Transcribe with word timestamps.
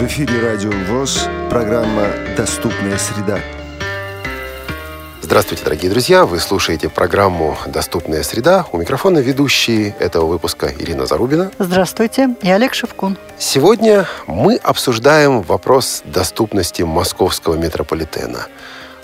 В 0.00 0.04
эфире 0.04 0.40
Радио 0.40 0.70
ВОЗ, 0.88 1.28
программа 1.50 2.06
«Доступная 2.34 2.96
среда». 2.96 3.38
Здравствуйте, 5.20 5.62
дорогие 5.62 5.90
друзья! 5.90 6.24
Вы 6.24 6.38
слушаете 6.38 6.88
программу 6.88 7.58
«Доступная 7.66 8.22
среда». 8.22 8.64
У 8.72 8.78
микрофона 8.78 9.18
ведущие 9.18 9.94
этого 9.98 10.24
выпуска 10.24 10.72
Ирина 10.74 11.04
Зарубина. 11.04 11.50
Здравствуйте, 11.58 12.34
и 12.40 12.50
Олег 12.50 12.72
Шевкун. 12.72 13.18
Сегодня 13.36 14.06
мы 14.26 14.56
обсуждаем 14.56 15.42
вопрос 15.42 16.00
доступности 16.06 16.80
московского 16.80 17.56
метрополитена. 17.56 18.46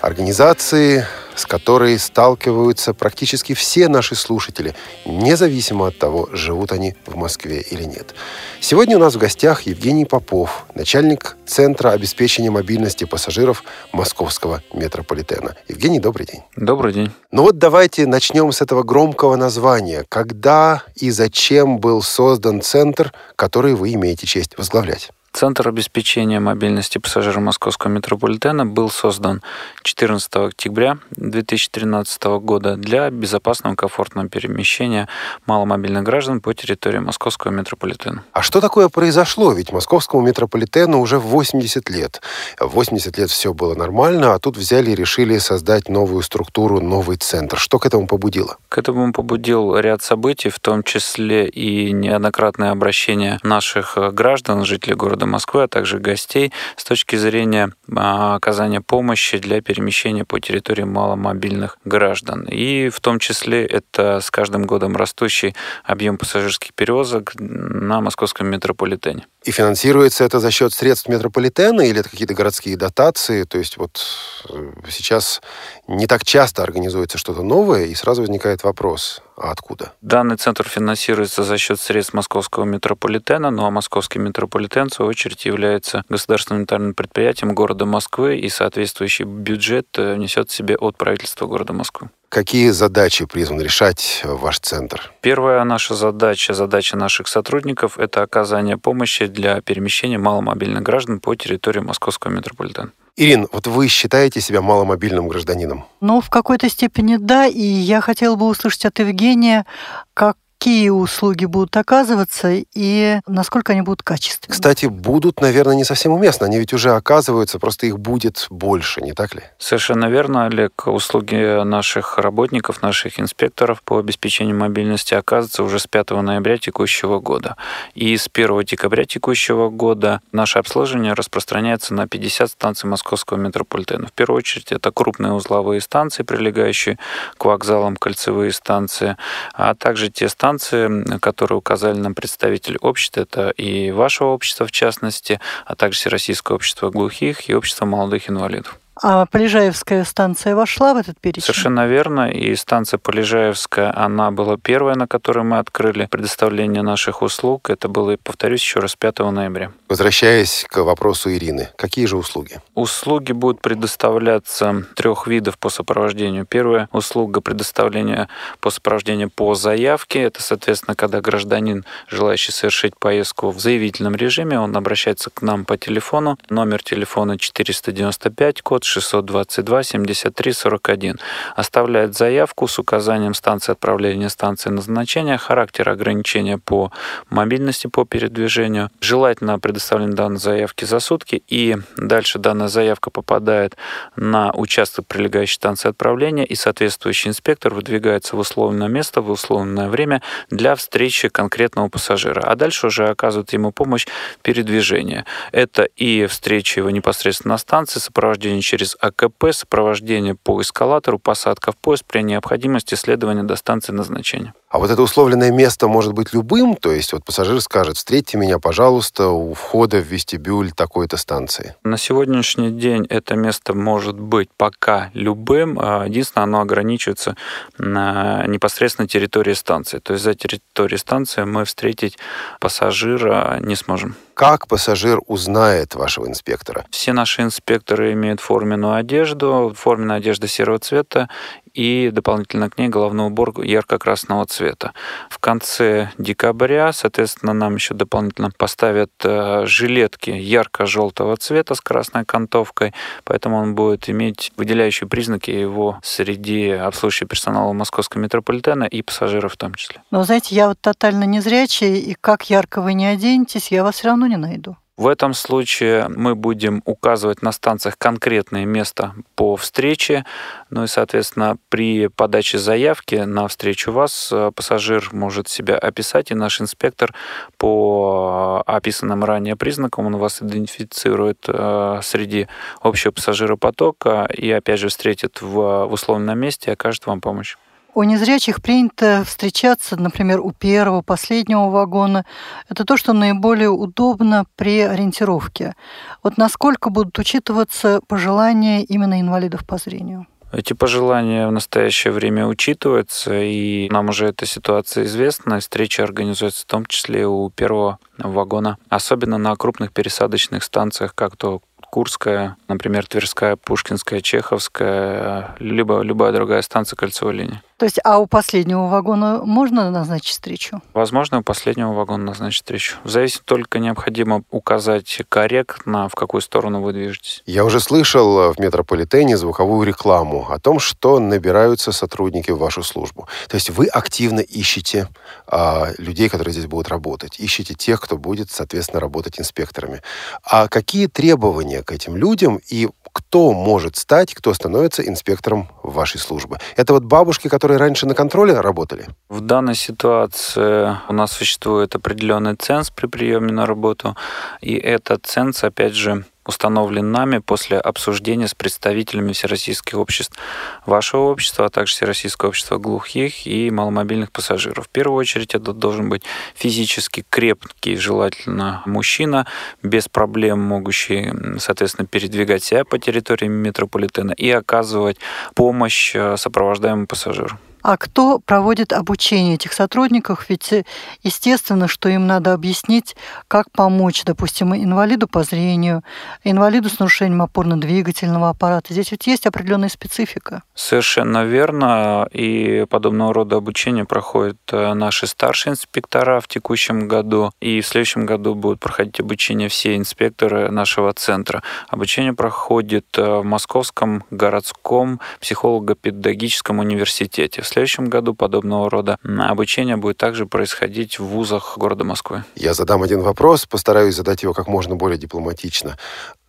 Организации, 0.07 1.05
с 1.35 1.45
которой 1.45 1.99
сталкиваются 1.99 2.93
практически 2.93 3.53
все 3.53 3.89
наши 3.89 4.15
слушатели, 4.15 4.73
независимо 5.05 5.87
от 5.87 5.99
того, 5.99 6.29
живут 6.31 6.71
они 6.71 6.95
в 7.05 7.17
Москве 7.17 7.59
или 7.59 7.83
нет. 7.83 8.15
Сегодня 8.61 8.95
у 8.95 9.01
нас 9.01 9.15
в 9.15 9.17
гостях 9.17 9.63
Евгений 9.63 10.05
Попов, 10.05 10.65
начальник 10.73 11.35
Центра 11.45 11.89
обеспечения 11.89 12.49
мобильности 12.49 13.03
пассажиров 13.03 13.65
Московского 13.91 14.63
метрополитена. 14.71 15.55
Евгений, 15.67 15.99
добрый 15.99 16.25
день. 16.25 16.41
Добрый 16.55 16.93
день. 16.93 17.11
Ну 17.31 17.41
вот 17.41 17.57
давайте 17.57 18.07
начнем 18.07 18.53
с 18.53 18.61
этого 18.61 18.83
громкого 18.83 19.35
названия. 19.35 20.05
Когда 20.07 20.83
и 20.95 21.11
зачем 21.11 21.79
был 21.79 22.01
создан 22.01 22.61
центр, 22.61 23.11
который 23.35 23.75
вы 23.75 23.91
имеете 23.91 24.25
честь 24.25 24.57
возглавлять? 24.57 25.11
Центр 25.33 25.67
обеспечения 25.67 26.39
мобильности 26.39 26.97
пассажиров 26.97 27.43
Московского 27.43 27.91
метрополитена 27.91 28.65
был 28.65 28.89
создан 28.89 29.43
14 29.83 30.35
октября 30.35 30.97
2013 31.11 32.23
года 32.41 32.75
для 32.75 33.09
безопасного 33.11 33.73
и 33.73 33.75
комфортного 33.75 34.29
перемещения 34.29 35.07
маломобильных 35.45 36.03
граждан 36.03 36.41
по 36.41 36.53
территории 36.53 36.99
Московского 36.99 37.51
метрополитена. 37.51 38.23
А 38.31 38.41
что 38.41 38.61
такое 38.61 38.89
произошло? 38.89 39.51
Ведь 39.51 39.71
Московскому 39.71 40.23
метрополитену 40.23 40.99
уже 40.99 41.19
80 41.19 41.89
лет. 41.89 42.21
В 42.59 42.69
80 42.69 43.17
лет 43.17 43.29
все 43.29 43.53
было 43.53 43.75
нормально, 43.75 44.33
а 44.33 44.39
тут 44.39 44.57
взяли 44.57 44.91
и 44.91 44.95
решили 44.95 45.37
создать 45.37 45.87
новую 45.87 46.23
структуру, 46.23 46.81
новый 46.81 47.17
центр. 47.17 47.57
Что 47.57 47.77
к 47.77 47.85
этому 47.85 48.07
побудило? 48.07 48.57
К 48.69 48.79
этому 48.79 49.13
побудил 49.13 49.77
ряд 49.77 50.01
событий, 50.01 50.49
в 50.49 50.59
том 50.59 50.83
числе 50.83 51.47
и 51.47 51.91
неоднократное 51.91 52.71
обращение 52.71 53.39
наших 53.43 53.97
граждан, 54.13 54.65
жителей 54.65 54.95
города 54.95 55.16
Москвы, 55.25 55.63
а 55.63 55.67
также 55.67 55.99
гостей 55.99 56.51
с 56.75 56.83
точки 56.83 57.15
зрения 57.15 57.71
а, 57.95 58.35
оказания 58.35 58.81
помощи 58.81 59.37
для 59.37 59.61
перемещения 59.61 60.25
по 60.25 60.39
территории 60.39 60.83
маломобильных 60.83 61.77
граждан. 61.85 62.43
И 62.43 62.89
в 62.89 62.99
том 62.99 63.19
числе 63.19 63.65
это 63.65 64.19
с 64.19 64.29
каждым 64.31 64.65
годом 64.65 64.95
растущий 64.95 65.55
объем 65.83 66.17
пассажирских 66.17 66.73
перевозок 66.73 67.33
на 67.39 68.01
московском 68.01 68.47
метрополитене. 68.47 69.25
И 69.47 69.51
финансируется 69.51 70.25
это 70.25 70.41
за 70.41 70.51
счет 70.51 70.73
средств 70.73 71.07
метрополитена 71.07 71.79
или 71.79 72.01
это 72.01 72.09
какие-то 72.09 72.33
городские 72.33 72.75
дотации? 72.75 73.43
То 73.43 73.57
есть 73.57 73.77
вот 73.77 74.05
э, 74.49 74.73
сейчас 74.89 75.41
не 75.87 76.05
так 76.05 76.25
часто 76.25 76.63
организуется 76.63 77.17
что-то 77.17 77.43
новое, 77.43 77.85
и 77.85 77.95
сразу 77.95 78.23
возникает 78.23 78.65
вопрос, 78.65 79.21
а 79.37 79.51
откуда? 79.51 79.93
Данный 80.01 80.35
центр 80.35 80.67
финансируется 80.67 81.43
за 81.43 81.57
счет 81.57 81.79
средств 81.79 82.13
московского 82.13 82.65
метрополитена, 82.65 83.49
ну 83.49 83.63
а 83.63 83.71
московский 83.71 84.19
метрополитен, 84.19 84.89
в 84.89 84.93
свою 84.93 85.11
очередь, 85.11 85.45
является 85.45 86.03
государственным 86.09 86.59
унитарным 86.63 86.93
предприятием 86.93 87.55
города 87.55 87.85
Москвы, 87.85 88.37
и 88.37 88.49
соответствующий 88.49 89.23
бюджет 89.23 89.87
э, 89.95 90.17
несет 90.17 90.49
в 90.49 90.53
себе 90.53 90.75
от 90.75 90.97
правительства 90.97 91.45
города 91.45 91.71
Москвы. 91.71 92.09
Какие 92.29 92.71
задачи 92.71 93.25
призван 93.25 93.61
решать 93.61 94.21
ваш 94.25 94.59
центр? 94.59 95.13
Первая 95.21 95.63
наша 95.63 95.95
задача, 95.95 96.53
задача 96.53 96.97
наших 96.97 97.27
сотрудников– 97.27 97.97
это 97.99 98.21
оказание 98.21 98.77
помощи 98.77 99.27
для 99.27 99.61
перемещения 99.61 100.17
маломобильных 100.17 100.83
граждан 100.83 101.19
по 101.21 101.35
территории 101.35 101.79
московского 101.79 102.31
метрополитена. 102.31 102.91
Ирин, 103.15 103.47
вот 103.51 103.65
вы 103.65 103.87
считаете 103.87 104.41
себя 104.41 104.61
маломобильным 104.61 105.27
гражданином? 105.27 105.85
Ну, 106.01 106.21
в 106.21 106.29
какой-то 106.29 106.69
степени 106.69 107.15
да, 107.17 107.47
и 107.47 107.61
я 107.61 108.01
хотела 108.01 108.35
бы 108.35 108.45
услышать 108.45 108.85
от 108.85 108.99
Евгения, 108.99 109.65
как 110.13 110.37
какие 110.67 110.89
услуги 110.89 111.45
будут 111.45 111.77
оказываться 111.77 112.49
и 112.51 113.21
насколько 113.25 113.71
они 113.71 113.83
будут 113.83 114.03
качественными. 114.03 114.51
Кстати, 114.51 114.87
будут, 114.87 115.39
наверное, 115.39 115.75
не 115.75 115.85
совсем 115.85 116.11
уместно. 116.11 116.45
Они 116.45 116.59
ведь 116.59 116.73
уже 116.73 116.91
оказываются, 116.91 117.57
просто 117.57 117.85
их 117.85 117.97
будет 117.99 118.47
больше, 118.49 118.99
не 118.99 119.13
так 119.13 119.33
ли? 119.33 119.43
Совершенно 119.59 120.09
верно, 120.09 120.45
Олег. 120.45 120.87
Услуги 120.87 121.63
наших 121.63 122.17
работников, 122.17 122.81
наших 122.81 123.17
инспекторов 123.17 123.81
по 123.81 123.97
обеспечению 123.97 124.57
мобильности 124.57 125.13
оказываются 125.13 125.63
уже 125.63 125.79
с 125.79 125.87
5 125.87 126.09
ноября 126.09 126.57
текущего 126.57 127.21
года. 127.21 127.55
И 127.95 128.17
с 128.17 128.29
1 128.31 128.65
декабря 128.65 129.05
текущего 129.05 129.69
года 129.69 130.19
наше 130.33 130.59
обслуживание 130.59 131.13
распространяется 131.13 131.93
на 131.93 132.09
50 132.09 132.51
станций 132.51 132.89
московского 132.89 133.37
метрополитена. 133.37 134.07
В 134.07 134.11
первую 134.11 134.39
очередь 134.39 134.73
это 134.73 134.91
крупные 134.91 135.31
узловые 135.31 135.79
станции, 135.79 136.23
прилегающие 136.23 136.99
к 137.37 137.45
вокзалам, 137.45 137.95
кольцевые 137.95 138.51
станции, 138.51 139.15
а 139.53 139.73
также 139.73 140.09
те 140.09 140.27
станции, 140.27 140.56
станции, 140.57 141.19
которые 141.19 141.57
указали 141.57 141.97
нам 141.97 142.15
представители 142.15 142.77
общества, 142.81 143.21
это 143.21 143.49
и 143.49 143.91
ваше 143.91 144.23
общество 144.23 144.65
в 144.65 144.71
частности, 144.71 145.39
а 145.65 145.75
также 145.75 145.99
Всероссийское 145.99 146.55
общество 146.55 146.89
глухих 146.89 147.49
и 147.49 147.55
общество 147.55 147.85
молодых 147.85 148.29
инвалидов. 148.29 148.79
А 149.01 149.25
Полежаевская 149.25 150.03
станция 150.03 150.55
вошла 150.55 150.93
в 150.93 150.97
этот 150.97 151.19
перечень? 151.19 151.43
Совершенно 151.43 151.87
верно. 151.87 152.31
И 152.31 152.55
станция 152.55 152.97
Полежаевская, 152.97 153.93
она 153.95 154.31
была 154.31 154.57
первая, 154.57 154.95
на 154.95 155.07
которой 155.07 155.43
мы 155.43 155.59
открыли 155.59 156.05
предоставление 156.05 156.81
наших 156.81 157.21
услуг. 157.21 157.69
Это 157.69 157.87
было, 157.87 158.17
повторюсь 158.21 158.61
еще 158.61 158.79
раз, 158.79 158.95
5 158.95 159.19
ноября. 159.19 159.71
Возвращаясь 159.87 160.65
к 160.67 160.77
вопросу 160.83 161.31
Ирины, 161.31 161.69
какие 161.75 162.05
же 162.05 162.17
услуги? 162.17 162.59
Услуги 162.73 163.31
будут 163.31 163.61
предоставляться 163.61 164.83
трех 164.95 165.27
видов 165.27 165.57
по 165.57 165.69
сопровождению. 165.69 166.45
Первая 166.45 166.89
услуга 166.91 167.41
предоставления 167.41 168.27
по 168.59 168.69
сопровождению 168.69 169.29
по 169.29 169.53
заявке. 169.55 170.23
Это, 170.23 170.41
соответственно, 170.41 170.95
когда 170.95 171.21
гражданин, 171.21 171.85
желающий 172.07 172.51
совершить 172.51 172.97
поездку 172.97 173.51
в 173.51 173.59
заявительном 173.59 174.15
режиме, 174.15 174.59
он 174.59 174.75
обращается 174.75 175.29
к 175.29 175.41
нам 175.41 175.65
по 175.65 175.77
телефону. 175.77 176.37
Номер 176.49 176.83
телефона 176.83 177.37
495, 177.37 178.61
код 178.61 178.83
622 178.87 179.83
73 179.83 180.53
41. 180.53 181.19
Оставляет 181.55 182.15
заявку 182.15 182.67
с 182.67 182.79
указанием 182.79 183.33
станции 183.33 183.73
отправления, 183.73 184.29
станции 184.29 184.69
назначения, 184.69 185.37
характер 185.37 185.89
ограничения 185.89 186.57
по 186.57 186.91
мобильности, 187.29 187.87
по 187.87 188.05
передвижению. 188.05 188.89
Желательно 189.01 189.59
предоставление 189.59 190.15
данной 190.15 190.39
заявки 190.39 190.85
за 190.85 190.99
сутки, 190.99 191.43
и 191.47 191.77
дальше 191.97 192.39
данная 192.39 192.67
заявка 192.67 193.09
попадает 193.09 193.75
на 194.15 194.51
участок 194.53 195.05
прилегающей 195.07 195.55
станции 195.55 195.89
отправления, 195.89 196.45
и 196.45 196.55
соответствующий 196.55 197.29
инспектор 197.29 197.73
выдвигается 197.73 198.35
в 198.35 198.39
условленное 198.39 198.87
место, 198.87 199.21
в 199.21 199.29
условленное 199.29 199.89
время 199.89 200.21
для 200.49 200.75
встречи 200.75 201.29
конкретного 201.29 201.89
пассажира. 201.89 202.41
А 202.41 202.55
дальше 202.55 202.87
уже 202.87 203.09
оказывает 203.09 203.51
ему 203.53 203.71
помощь 203.71 204.07
передвижения. 204.41 205.25
Это 205.51 205.83
и 205.83 206.25
встреча 206.27 206.79
его 206.79 206.89
непосредственно 206.89 207.53
на 207.53 207.57
станции, 207.57 207.99
сопровождение 207.99 208.61
через 208.61 208.76
через 208.77 208.95
АКП, 208.99 209.51
сопровождение 209.51 210.35
по 210.35 210.61
эскалатору, 210.61 211.17
посадка 211.19 211.71
в 211.71 211.77
поезд 211.77 212.05
при 212.05 212.21
необходимости 212.21 212.95
следования 212.95 213.43
до 213.43 213.55
станции 213.55 213.91
назначения. 213.91 214.53
А 214.69 214.79
вот 214.79 214.91
это 214.91 215.01
условленное 215.01 215.49
место 215.49 215.87
может 215.87 216.11
быть 216.11 216.33
любым, 216.33 216.75
то 216.75 216.91
есть 216.91 217.13
вот 217.13 217.23
пассажир 217.23 217.61
скажет, 217.61 217.95
встретьте 217.95 218.37
меня, 218.37 218.59
пожалуйста, 218.59 219.29
у 219.29 219.53
входа 219.53 219.99
в 219.99 220.05
вестибюль 220.05 220.71
такой-то 220.71 221.15
станции. 221.15 221.75
На 221.83 221.97
сегодняшний 221.97 222.71
день 222.71 223.05
это 223.09 223.35
место 223.35 223.73
может 223.73 224.19
быть 224.19 224.49
пока 224.57 225.09
любым, 225.13 225.79
а 225.79 226.05
единственное, 226.05 226.43
оно 226.43 226.59
ограничивается 226.59 227.37
на 227.77 228.45
непосредственно 228.45 229.07
территории 229.07 229.53
станции. 229.53 229.99
То 229.99 230.13
есть 230.13 230.25
за 230.25 230.33
территорией 230.33 230.99
станции 230.99 231.43
мы 231.43 231.63
встретить 231.63 232.17
пассажира 232.59 233.59
не 233.61 233.77
сможем. 233.77 234.15
Как 234.33 234.67
пассажир 234.67 235.19
узнает 235.25 235.95
вашего 235.95 236.27
инспектора? 236.27 236.85
Все 236.91 237.13
наши 237.13 237.41
инспекторы 237.41 238.11
имеют 238.13 238.39
форменную 238.39 238.93
одежду, 238.93 239.73
форменная 239.75 240.17
одежда 240.17 240.47
серого 240.47 240.77
цвета 240.77 241.29
и 241.77 242.09
дополнительно 242.09 242.71
к 242.71 242.77
ней 242.79 242.89
головной 242.89 243.27
убор 243.27 243.61
ярко-красного 243.61 244.47
цвета. 244.47 244.93
В 245.29 245.37
конце 245.37 246.09
декабря, 246.17 246.91
соответственно, 246.91 247.53
нам 247.53 247.75
еще 247.75 247.93
дополнительно 247.93 248.49
поставят 248.57 249.11
э, 249.23 249.63
жилетки 249.67 250.31
ярко-желтого 250.31 251.37
цвета 251.37 251.75
с 251.75 251.81
красной 251.81 252.21
окантовкой, 252.21 252.93
поэтому 253.23 253.57
он 253.57 253.75
будет 253.75 254.09
иметь 254.09 254.51
выделяющие 254.57 255.07
признаки 255.07 255.51
его 255.51 255.99
среди 256.01 256.71
обслуживающего 256.71 257.29
персонала 257.29 257.73
московского 257.73 258.21
метрополитена 258.21 258.85
и 258.85 259.03
пассажиров 259.03 259.53
в 259.53 259.57
том 259.57 259.75
числе. 259.75 260.01
Но, 260.09 260.23
знаете, 260.23 260.55
я 260.55 260.69
вот 260.69 260.81
тотально 260.81 261.25
незрячий, 261.25 261.99
и 261.99 262.15
как 262.19 262.49
ярко 262.49 262.81
вы 262.81 262.95
не 262.95 263.05
оденетесь, 263.05 263.71
я 263.71 263.83
вас 263.83 263.95
все 263.95 264.07
равно 264.07 264.25
не 264.25 264.37
найду. 264.37 264.77
В 264.97 265.05
этом 265.05 265.35
случае 265.35 266.07
мы 266.07 266.33
будем 266.33 266.81
указывать 266.85 267.43
на 267.43 267.51
станциях 267.51 267.99
конкретное 267.99 268.65
место 268.65 269.13
по 269.35 269.55
встрече, 269.55 270.25
ну 270.71 270.85
и, 270.85 270.87
соответственно, 270.87 271.57
при 271.69 272.07
подаче 272.07 272.57
заявки 272.57 273.13
на 273.15 273.47
встречу 273.47 273.91
вас 273.91 274.29
э, 274.31 274.51
пассажир 274.55 275.09
может 275.11 275.49
себя 275.49 275.77
описать, 275.77 276.31
и 276.31 276.33
наш 276.33 276.59
инспектор 276.61 277.13
по 277.59 278.63
описанным 278.65 279.23
ранее 279.23 279.55
признакам, 279.55 280.07
он 280.07 280.17
вас 280.17 280.41
идентифицирует 280.41 281.45
э, 281.47 281.99
среди 282.01 282.47
общего 282.81 283.11
пассажиропотока 283.11 284.27
и, 284.35 284.49
опять 284.49 284.79
же, 284.79 284.87
встретит 284.87 285.43
в 285.43 285.85
условном 285.85 286.39
месте 286.39 286.71
и 286.71 286.73
окажет 286.73 287.05
вам 287.05 287.21
помощь. 287.21 287.55
У 287.97 288.03
незрячих 288.03 288.61
принято 288.61 289.23
встречаться, 289.25 289.99
например, 289.99 290.39
у 290.39 290.51
первого, 290.51 291.01
последнего 291.01 291.71
вагона. 291.71 292.25
Это 292.69 292.85
то, 292.85 292.95
что 292.95 293.11
наиболее 293.11 293.71
удобно 293.71 294.45
при 294.55 294.81
ориентировке. 294.81 295.73
Вот 296.21 296.37
насколько 296.37 296.91
будут 296.91 297.17
учитываться 297.17 298.01
пожелания 298.07 298.83
именно 298.83 299.19
инвалидов 299.19 299.65
по 299.65 299.77
зрению? 299.77 300.27
Эти 300.51 300.73
пожелания 300.73 301.47
в 301.47 301.51
настоящее 301.51 302.13
время 302.13 302.45
учитываются, 302.45 303.33
и 303.33 303.89
нам 303.89 304.09
уже 304.09 304.27
эта 304.27 304.45
ситуация 304.45 305.05
известна. 305.05 305.59
Встречи 305.59 305.99
организуются 305.99 306.65
в 306.65 306.67
том 306.67 306.85
числе 306.85 307.25
у 307.25 307.49
первого 307.49 307.97
вагона, 308.19 308.77
особенно 308.89 309.39
на 309.39 309.55
крупных 309.55 309.91
пересадочных 309.91 310.63
станциях, 310.63 311.15
как 311.15 311.35
то 311.35 311.63
Курская, 311.89 312.57
например, 312.67 313.07
Тверская, 313.07 313.55
Пушкинская, 313.55 314.21
Чеховская, 314.21 315.55
либо 315.57 316.01
любая 316.01 316.31
другая 316.31 316.61
станция 316.61 316.95
кольцевой 316.95 317.33
линии. 317.33 317.61
То 317.77 317.85
есть, 317.85 317.99
а 318.03 318.17
у 318.17 318.25
последнего 318.25 318.87
вагона 318.87 319.41
можно 319.45 319.91
назначить 319.91 320.29
встречу? 320.29 320.81
Возможно, 320.93 321.39
у 321.39 321.43
последнего 321.43 321.93
вагона 321.93 322.25
назначить 322.25 322.63
встречу. 322.63 322.97
Зависит 323.03 323.43
только 323.45 323.77
необходимо 323.77 324.41
указать 324.49 325.21
корректно, 325.29 326.09
в 326.09 326.15
какую 326.15 326.41
сторону 326.41 326.81
вы 326.81 326.93
движетесь. 326.93 327.43
Я 327.45 327.65
уже 327.65 327.79
слышал 327.79 328.51
в 328.51 328.59
метрополитене 328.59 329.37
звуковую 329.37 329.85
рекламу 329.85 330.47
о 330.49 330.59
том, 330.59 330.79
что 330.79 331.19
набираются 331.19 331.91
сотрудники 331.91 332.49
в 332.49 332.57
вашу 332.57 332.81
службу. 332.81 333.27
То 333.47 333.55
есть 333.55 333.69
вы 333.69 333.85
активно 333.85 334.39
ищете 334.39 335.07
а, 335.45 335.89
людей, 335.99 336.29
которые 336.29 336.53
здесь 336.53 336.65
будут 336.65 336.89
работать, 336.89 337.39
ищете 337.39 337.75
тех, 337.75 338.01
кто 338.01 338.17
будет, 338.17 338.49
соответственно, 338.49 338.99
работать 338.99 339.39
инспекторами. 339.39 340.01
А 340.41 340.67
какие 340.67 341.05
требования 341.05 341.83
к 341.83 341.91
этим 341.91 342.15
людям 342.15 342.59
и 342.69 342.89
кто 343.17 343.51
может 343.51 343.95
стать, 343.95 344.35
кто 344.35 344.53
становится 344.53 345.01
инспектором 345.01 345.69
вашей 345.81 346.19
службы? 346.19 346.59
Это 346.75 346.93
вот 346.93 347.03
бабушки, 347.03 347.47
которые 347.47 347.79
раньше 347.79 348.05
на 348.05 348.13
контроле 348.13 348.61
работали? 348.61 349.07
В 349.27 349.41
данной 349.41 349.73
ситуации 349.73 350.95
у 351.09 351.13
нас 351.13 351.31
существует 351.31 351.95
определенный 351.95 352.55
ценз 352.55 352.91
при 352.91 353.07
приеме 353.07 353.51
на 353.51 353.65
работу, 353.65 354.15
и 354.61 354.75
этот 354.75 355.25
ценз, 355.25 355.63
опять 355.63 355.95
же, 355.95 356.25
установлен 356.47 357.11
нами 357.11 357.37
после 357.39 357.77
обсуждения 357.77 358.47
с 358.47 358.55
представителями 358.55 359.33
всероссийских 359.33 359.97
обществ 359.97 360.37
вашего 360.85 361.25
общества, 361.25 361.65
а 361.65 361.69
также 361.69 361.93
Всероссийского 361.93 362.49
общества 362.49 362.77
глухих 362.77 363.45
и 363.45 363.69
маломобильных 363.69 364.31
пассажиров. 364.31 364.85
В 364.85 364.89
первую 364.89 365.19
очередь 365.19 365.53
это 365.53 365.73
должен 365.73 366.09
быть 366.09 366.23
физически 366.55 367.25
крепкий, 367.29 367.97
желательно 367.97 368.81
мужчина, 368.85 369.45
без 369.83 370.07
проблем 370.07 370.59
могущий, 370.59 371.31
соответственно, 371.59 372.07
передвигать 372.07 372.63
себя 372.63 372.85
по 372.85 372.97
территории 372.97 373.47
метрополитена 373.47 374.31
и 374.31 374.49
оказывать 374.49 375.17
помощь 375.53 376.15
э, 376.15 376.37
сопровождаемому 376.37 377.07
пассажиру. 377.07 377.57
А 377.87 377.95
кто 377.95 378.39
проводит 378.39 378.91
обучение 378.91 379.55
этих 379.55 379.71
сотрудников? 379.71 380.49
Ведь 380.49 380.73
э, 380.73 380.83
естественно, 381.23 381.87
что 381.87 382.09
им 382.09 382.27
надо 382.27 382.51
объяснить, 382.51 383.15
как 383.47 383.71
помочь, 383.71 384.25
допустим, 384.25 384.75
инвалиду 384.75 385.29
по 385.29 385.43
зрению, 385.43 386.03
инвалиду 386.43 386.89
с 386.89 386.99
нарушением 386.99 387.41
опорно-двигательного 387.41 388.49
аппарата. 388.49 388.91
Здесь 388.91 389.11
ведь 389.11 389.25
есть 389.27 389.47
определенная 389.47 389.87
специфика. 389.87 390.63
Совершенно 390.75 391.45
верно. 391.45 392.27
И 392.33 392.85
подобного 392.89 393.33
рода 393.33 393.55
обучение 393.55 394.03
проходят 394.03 394.57
э, 394.73 394.93
наши 394.93 395.25
старшие 395.25 395.71
инспектора 395.71 396.41
в 396.41 396.49
текущем 396.49 397.07
году. 397.07 397.51
И 397.61 397.79
в 397.79 397.87
следующем 397.87 398.25
году 398.25 398.53
будут 398.53 398.81
проходить 398.81 399.21
обучение 399.21 399.69
все 399.69 399.95
инспекторы 399.95 400.69
нашего 400.71 401.13
центра. 401.13 401.63
Обучение 401.87 402.33
проходит 402.33 403.05
э, 403.17 403.39
в 403.39 403.45
Московском 403.45 404.25
городском 404.29 405.21
психолого-педагогическом 405.39 406.79
университете. 406.79 407.61
В 407.61 407.76
следующем 407.77 408.05
году 408.05 408.33
подобного 408.33 408.89
рода 408.89 409.19
обучение 409.23 409.97
будет 409.97 410.17
также 410.17 410.47
происходить 410.47 411.19
в 411.19 411.25
вузах 411.25 411.77
города 411.77 412.03
Москвы. 412.03 412.43
Я 412.55 412.73
задам 412.73 413.03
один 413.03 413.21
вопрос, 413.21 413.67
постараюсь 413.67 414.15
задать 414.15 414.41
его 414.41 414.53
как 414.53 414.67
можно 414.67 414.95
более 414.95 415.19
дипломатично. 415.19 415.95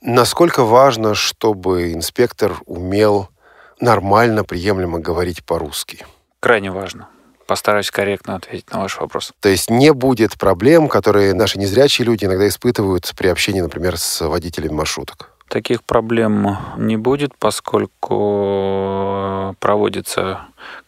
Насколько 0.01 0.65
важно, 0.65 1.15
чтобы 1.15 1.93
инспектор 1.93 2.55
умел 2.65 3.29
нормально, 3.79 4.43
приемлемо 4.43 5.01
говорить 5.01 5.45
по-русски? 5.45 6.07
Крайне 6.41 6.71
важно 6.71 7.09
постараюсь 7.47 7.91
корректно 7.91 8.37
ответить 8.37 8.71
на 8.71 8.81
ваш 8.81 9.01
вопрос. 9.01 9.33
То 9.41 9.49
есть 9.49 9.71
не 9.71 9.93
будет 9.95 10.37
проблем, 10.39 10.87
которые 10.87 11.33
наши 11.33 11.59
незрячие 11.59 12.05
люди 12.05 12.27
иногда 12.27 12.47
испытывают 12.47 13.11
при 13.17 13.29
общении, 13.29 13.63
например, 13.63 13.97
с 13.97 14.27
водителями 14.27 14.75
маршруток? 14.75 15.31
Таких 15.49 15.83
проблем 15.83 16.59
не 16.77 16.97
будет, 16.97 17.35
поскольку 17.39 17.97
проводится 19.61 20.41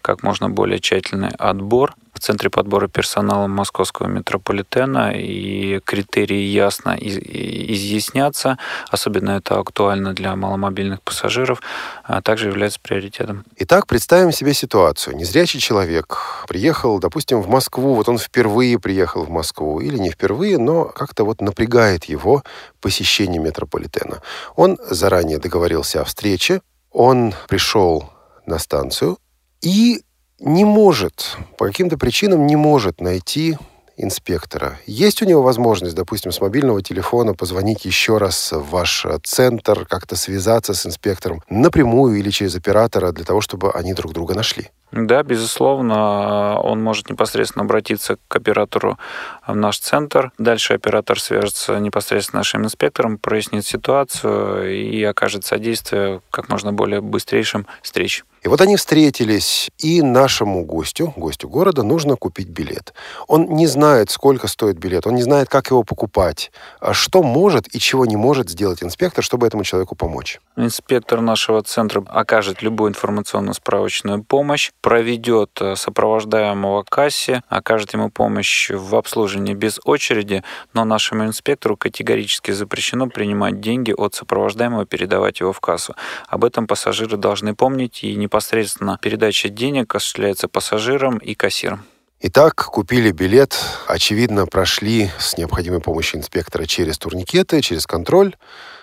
как 0.03 0.23
можно 0.23 0.51
более 0.51 0.79
тщательный 0.81 1.31
отбор 1.39 1.95
в 2.21 2.23
Центре 2.23 2.51
подбора 2.51 2.87
персонала 2.87 3.47
Московского 3.47 4.07
метрополитена, 4.07 5.13
и 5.15 5.81
критерии 5.81 6.43
ясно 6.43 6.95
изъяснятся, 7.01 8.59
особенно 8.91 9.31
это 9.31 9.59
актуально 9.59 10.13
для 10.13 10.37
маломобильных 10.37 11.01
пассажиров, 11.01 11.63
а 12.05 12.21
также 12.21 12.49
является 12.49 12.79
приоритетом. 12.79 13.45
Итак, 13.57 13.87
представим 13.87 14.33
себе 14.33 14.53
ситуацию. 14.53 15.17
Незрячий 15.17 15.61
человек 15.61 16.19
приехал, 16.47 16.99
допустим, 16.99 17.41
в 17.41 17.49
Москву, 17.49 17.95
вот 17.95 18.09
он 18.11 18.19
впервые 18.19 18.79
приехал 18.79 19.25
в 19.25 19.31
Москву, 19.31 19.81
или 19.81 19.97
не 19.97 20.11
впервые, 20.11 20.59
но 20.59 20.85
как-то 20.85 21.25
вот 21.25 21.41
напрягает 21.41 22.05
его 22.05 22.43
посещение 22.83 23.41
метрополитена. 23.41 24.21
Он 24.57 24.77
заранее 24.91 25.39
договорился 25.39 26.03
о 26.03 26.05
встрече, 26.05 26.61
он 26.93 27.33
пришел 27.49 28.11
на 28.45 28.59
станцию 28.59 29.17
и 29.63 30.03
не 30.41 30.65
может, 30.65 31.37
по 31.59 31.67
каким-то 31.67 31.99
причинам 31.99 32.47
не 32.47 32.57
может 32.57 33.01
найти 33.01 33.57
инспектора. 33.97 34.79
Есть 34.87 35.21
у 35.21 35.27
него 35.27 35.43
возможность, 35.43 35.95
допустим, 35.95 36.33
с 36.33 36.41
мобильного 36.41 36.83
телефона 36.83 37.35
позвонить 37.35 37.85
еще 37.85 38.17
раз 38.17 38.51
в 38.51 38.71
ваш 38.71 39.07
центр, 39.23 39.85
как-то 39.85 40.17
связаться 40.17 40.73
с 40.73 40.87
инспектором 40.87 41.43
напрямую 41.51 42.19
или 42.19 42.31
через 42.31 42.57
оператора 42.57 43.13
для 43.13 43.25
того, 43.25 43.43
чтобы 43.43 43.71
они 43.73 43.93
друг 43.93 44.15
друга 44.15 44.35
нашли? 44.35 44.71
Да, 44.91 45.23
безусловно, 45.23 46.59
он 46.61 46.83
может 46.83 47.11
непосредственно 47.11 47.65
обратиться 47.65 48.17
к 48.27 48.37
оператору 48.37 48.99
в 49.47 49.55
наш 49.55 49.79
центр. 49.79 50.33
Дальше 50.39 50.75
оператор 50.75 51.21
свяжется 51.21 51.79
непосредственно 51.79 52.43
с 52.43 52.47
нашим 52.47 52.65
инспектором, 52.65 53.19
прояснит 53.19 53.67
ситуацию 53.67 54.83
и 54.83 55.03
окажет 55.05 55.45
содействие 55.45 56.23
как 56.31 56.49
можно 56.49 56.73
более 56.73 57.03
быстрейшим 57.03 57.67
встреч. 57.83 58.25
И 58.43 58.49
вот 58.49 58.61
они 58.63 58.77
встретились, 58.77 59.71
и 59.77 60.01
нашему 60.01 60.65
гостю, 60.65 61.13
гостю 61.17 61.49
города, 61.49 61.83
нужно 61.83 62.17
купить 62.17 62.49
билет. 62.49 62.95
Он 63.29 63.47
не 63.51 63.67
знает, 63.67 64.11
сколько 64.11 64.49
стоит 64.49 64.79
билет, 64.79 65.07
он 65.07 65.15
не 65.15 65.23
знает, 65.23 65.51
как 65.51 65.71
его 65.71 65.83
покупать, 65.83 66.51
а 66.81 66.95
что 66.95 67.23
может 67.23 67.75
и 67.75 67.79
чего 67.79 68.07
не 68.07 68.17
может 68.17 68.49
сделать 68.49 68.83
инспектор, 68.83 69.23
чтобы 69.23 69.47
этому 69.47 69.65
человеку 69.65 69.95
помочь. 69.95 70.41
Инспектор 70.57 71.21
нашего 71.21 71.63
центра 71.63 72.03
окажет 72.09 72.63
любую 72.63 72.91
информационно-справочную 72.91 74.25
помощь, 74.25 74.71
проведет 74.81 75.51
э, 75.61 75.77
сопровождаемого 75.77 76.85
кассе, 76.89 77.43
окажет 77.49 77.93
ему 77.93 78.09
помощь 78.09 78.71
в 78.71 78.97
обслуживании 78.97 79.55
без 79.55 79.81
очереди, 79.85 80.43
но 80.73 80.85
нашему 80.85 81.25
инспектору 81.25 81.77
категорически 81.77 82.53
запрещено 82.53 83.09
принимать 83.09 83.61
деньги 83.61 83.93
от 83.93 84.15
сопровождаемого 84.15 84.83
и 84.83 84.87
передавать 84.87 85.41
его 85.41 85.53
в 85.53 85.61
кассу. 85.61 85.95
Об 86.29 86.45
этом 86.45 86.67
пассажиры 86.67 87.19
должны 87.19 87.55
помнить, 87.55 88.03
и 88.03 88.15
непосредственно 88.31 88.97
передача 89.03 89.49
денег 89.49 89.93
осуществляется 89.93 90.47
пассажиром 90.47 91.19
и 91.19 91.35
кассиром. 91.35 91.85
Итак, 92.21 92.55
купили 92.55 93.11
билет, 93.11 93.59
очевидно, 93.89 94.47
прошли 94.47 95.11
с 95.19 95.37
необходимой 95.37 95.81
помощью 95.81 96.21
инспектора 96.21 96.65
через 96.67 96.97
турникеты, 96.97 97.61
через 97.61 97.87
контроль, 97.89 98.37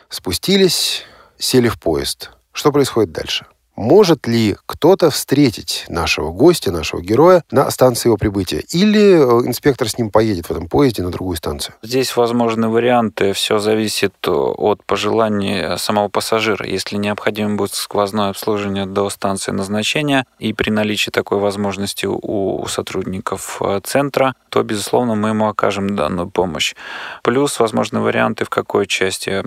спустились, 0.09 1.05
сели 1.37 1.69
в 1.69 1.79
поезд. 1.79 2.31
Что 2.51 2.73
происходит 2.73 3.13
дальше? 3.13 3.45
Может 3.77 4.27
ли 4.27 4.57
кто-то 4.65 5.11
встретить 5.11 5.85
нашего 5.87 6.31
гостя, 6.31 6.71
нашего 6.71 6.99
героя 6.99 7.43
на 7.51 7.69
станции 7.69 8.09
его 8.09 8.17
прибытия? 8.17 8.63
Или 8.71 9.13
э, 9.13 9.47
инспектор 9.47 9.87
с 9.87 9.97
ним 9.97 10.09
поедет 10.09 10.47
в 10.47 10.51
этом 10.51 10.67
поезде 10.67 11.03
на 11.03 11.11
другую 11.11 11.37
станцию? 11.37 11.75
Здесь 11.83 12.17
возможны 12.17 12.69
варианты. 12.69 13.33
Все 13.33 13.59
зависит 13.59 14.15
э, 14.25 14.31
от 14.31 14.83
пожеланий 14.83 15.77
самого 15.77 16.09
пассажира. 16.09 16.65
Если 16.67 16.97
необходимо 16.97 17.55
будет 17.55 17.75
сквозное 17.75 18.29
обслуживание 18.29 18.87
до 18.87 19.09
станции 19.09 19.51
назначения 19.51 20.25
и 20.39 20.53
при 20.53 20.71
наличии 20.71 21.11
такой 21.11 21.37
возможности 21.37 22.07
у 22.07 22.65
сотрудников 22.67 23.61
э, 23.61 23.79
центра, 23.83 24.33
то, 24.49 24.63
безусловно, 24.63 25.13
мы 25.13 25.29
ему 25.29 25.47
окажем 25.47 25.95
данную 25.95 26.29
помощь. 26.29 26.73
Плюс 27.21 27.59
возможны 27.59 27.99
варианты, 27.99 28.43
в 28.43 28.49
какой 28.49 28.87
части 28.87 29.43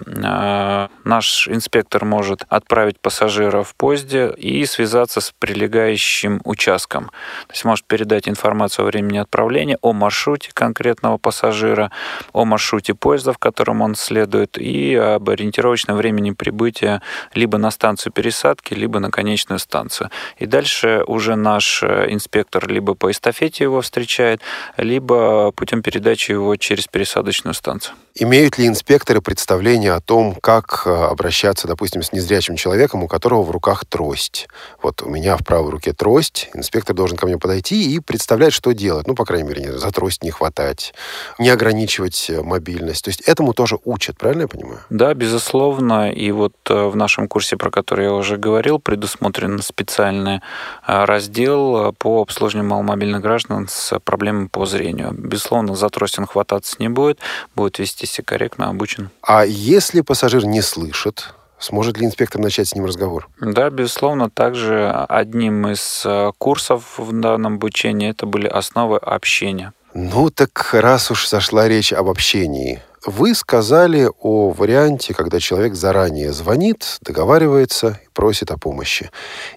наш 1.04 1.49
инспектор 1.49 2.04
может 2.04 2.44
отправить 2.49 3.00
пассажира 3.00 3.64
в 3.64 3.75
поезде 3.75 4.19
и 4.28 4.64
связаться 4.66 5.20
с 5.20 5.32
прилегающим 5.38 6.40
участком. 6.44 7.06
То 7.46 7.52
есть 7.52 7.64
может 7.64 7.84
передать 7.84 8.28
информацию 8.28 8.84
о 8.84 8.86
времени 8.86 9.18
отправления, 9.18 9.78
о 9.82 9.92
маршруте 9.92 10.50
конкретного 10.52 11.18
пассажира, 11.18 11.90
о 12.32 12.44
маршруте 12.44 12.94
поезда, 12.94 13.32
в 13.32 13.38
котором 13.38 13.80
он 13.82 13.94
следует, 13.94 14.58
и 14.58 14.94
об 14.94 15.28
ориентировочном 15.28 15.96
времени 15.96 16.32
прибытия 16.32 17.02
либо 17.34 17.58
на 17.58 17.70
станцию 17.70 18.12
пересадки, 18.12 18.74
либо 18.74 18.98
на 19.00 19.10
конечную 19.10 19.58
станцию. 19.58 20.10
И 20.38 20.46
дальше 20.46 21.02
уже 21.06 21.36
наш 21.36 21.82
э, 21.82 22.06
инспектор 22.10 22.68
либо 22.68 22.94
по 22.94 23.10
эстафете 23.10 23.64
его 23.64 23.80
встречает, 23.80 24.40
либо 24.76 25.52
путем 25.52 25.82
передачи 25.82 26.32
его 26.32 26.56
через 26.56 26.86
пересадочную 26.86 27.54
станцию. 27.54 27.94
Имеют 28.14 28.58
ли 28.58 28.66
инспекторы 28.66 29.20
представление 29.20 29.92
о 29.92 30.00
том, 30.00 30.34
как 30.34 30.82
э, 30.84 30.90
обращаться, 30.90 31.68
допустим, 31.68 32.02
с 32.02 32.12
незрячим 32.12 32.56
человеком, 32.56 33.02
у 33.02 33.08
которого 33.08 33.42
в 33.42 33.50
руках 33.50 33.84
трость? 34.11 34.49
Вот 34.83 35.02
у 35.02 35.09
меня 35.09 35.37
в 35.37 35.45
правой 35.45 35.71
руке 35.71 35.93
трость, 35.93 36.50
инспектор 36.55 36.97
должен 36.97 37.17
ко 37.17 37.26
мне 37.26 37.38
подойти 37.38 37.95
и 37.95 38.00
представлять, 38.00 38.52
что 38.52 38.73
делать. 38.73 39.07
Ну, 39.07 39.14
по 39.14 39.25
крайней 39.25 39.49
мере, 39.49 39.79
за 39.79 39.90
трость 39.93 40.25
не 40.25 40.31
хватать, 40.31 40.95
не 41.38 41.49
ограничивать 41.49 42.29
э, 42.29 42.43
мобильность. 42.43 43.05
То 43.05 43.11
есть 43.11 43.21
этому 43.21 43.55
тоже 43.55 43.79
учат, 43.85 44.19
правильно 44.19 44.43
я 44.43 44.49
понимаю? 44.49 44.81
Да, 44.90 45.14
безусловно. 45.14 46.11
И 46.11 46.33
вот 46.33 46.55
э, 46.69 46.88
в 46.88 46.97
нашем 46.97 47.29
курсе, 47.29 47.57
про 47.57 47.71
который 47.71 48.07
я 48.07 48.12
уже 48.12 48.37
говорил, 48.37 48.79
предусмотрен 48.79 49.62
специальный 49.62 50.40
раздел 50.87 51.93
по 51.93 52.23
обслуживанию 52.23 52.71
маломобильных 52.71 53.21
граждан 53.21 53.69
с 53.69 53.99
проблемами 54.00 54.49
по 54.49 54.67
зрению. 54.67 55.12
Безусловно, 55.12 55.76
за 55.76 55.88
трость 55.88 56.19
он 56.19 56.26
хвататься 56.26 56.76
не 56.79 56.88
будет, 56.88 57.19
будет 57.55 57.79
вести 57.79 58.07
себя 58.07 58.25
корректно, 58.25 58.69
обучен. 58.69 59.11
А 59.23 59.45
если 59.45 60.00
пассажир 60.00 60.45
не 60.45 60.62
слышит, 60.62 61.35
Сможет 61.61 61.99
ли 61.99 62.07
инспектор 62.07 62.40
начать 62.40 62.69
с 62.69 62.75
ним 62.75 62.87
разговор? 62.87 63.29
Да, 63.40 63.69
безусловно. 63.71 64.31
Также 64.31 64.90
одним 65.09 65.69
из 65.69 66.02
э, 66.07 66.33
курсов 66.38 66.99
в 66.99 67.12
данном 67.21 67.55
обучении 67.55 68.11
это 68.11 68.25
были 68.26 68.47
основы 68.47 68.97
общения. 68.97 69.73
Ну 69.93 70.31
так 70.31 70.71
раз 70.73 71.11
уж 71.11 71.29
зашла 71.29 71.69
речь 71.69 71.93
об 71.93 72.09
общении, 72.09 72.81
вы 73.07 73.35
сказали 73.35 74.11
о 74.21 74.50
варианте, 74.50 75.14
когда 75.14 75.40
человек 75.40 75.75
заранее 75.75 76.33
звонит, 76.33 76.99
договаривается 77.00 78.00
и 78.04 78.09
просит 78.12 78.50
о 78.50 78.59
помощи. 78.59 79.11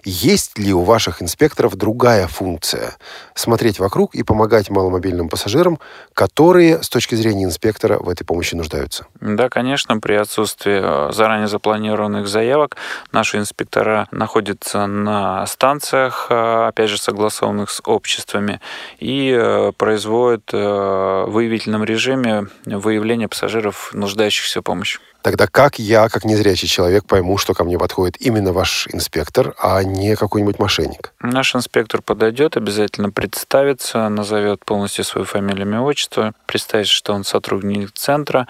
Есть 0.04 0.58
ли 0.58 0.72
у 0.72 0.82
ваших 0.82 1.20
инспекторов 1.20 1.76
другая 1.76 2.26
функция– 2.26 2.96
смотреть 3.34 3.78
вокруг 3.78 4.14
и 4.14 4.22
помогать 4.22 4.70
маломобильным 4.70 5.28
пассажирам, 5.28 5.78
которые, 6.14 6.82
с 6.82 6.88
точки 6.88 7.14
зрения 7.14 7.44
инспектора, 7.44 7.98
в 7.98 8.08
этой 8.08 8.24
помощи 8.24 8.54
нуждаются? 8.54 9.06
Да, 9.20 9.48
конечно. 9.48 9.98
При 9.98 10.14
отсутствии 10.14 10.80
э, 10.82 11.12
заранее 11.12 11.48
запланированных 11.48 12.26
заявок 12.28 12.76
наши 13.12 13.38
инспектора 13.38 14.08
находятся 14.10 14.86
на 14.86 15.46
станциях, 15.46 16.28
э, 16.30 16.68
опять 16.68 16.88
же, 16.88 16.98
согласованных 16.98 17.70
с 17.70 17.82
обществами, 17.84 18.60
и 18.98 19.36
э, 19.36 19.72
производят 19.76 20.52
в 20.52 21.26
выявительном 21.28 21.84
режиме 21.84 22.46
выявление 22.64 23.28
пассажиров, 23.34 23.90
нуждающихся 23.92 24.60
в 24.60 24.62
помощи. 24.62 25.00
Тогда 25.22 25.46
как 25.46 25.78
я, 25.78 26.08
как 26.08 26.24
незрячий 26.24 26.68
человек, 26.68 27.06
пойму, 27.06 27.36
что 27.38 27.54
ко 27.54 27.64
мне 27.64 27.78
подходит 27.78 28.20
именно 28.20 28.52
ваш 28.52 28.86
инспектор, 28.92 29.54
а 29.58 29.82
не 29.82 30.14
какой-нибудь 30.16 30.58
мошенник? 30.58 31.12
Наш 31.20 31.56
инспектор 31.56 32.00
подойдет, 32.02 32.56
обязательно 32.56 33.10
представится, 33.10 34.08
назовет 34.08 34.64
полностью 34.64 35.02
свою 35.04 35.24
фамилию, 35.24 35.66
имя, 35.66 35.80
отчество, 35.80 36.32
представит, 36.46 36.86
что 36.86 37.14
он 37.14 37.24
сотрудник 37.24 37.92
центра. 37.92 38.46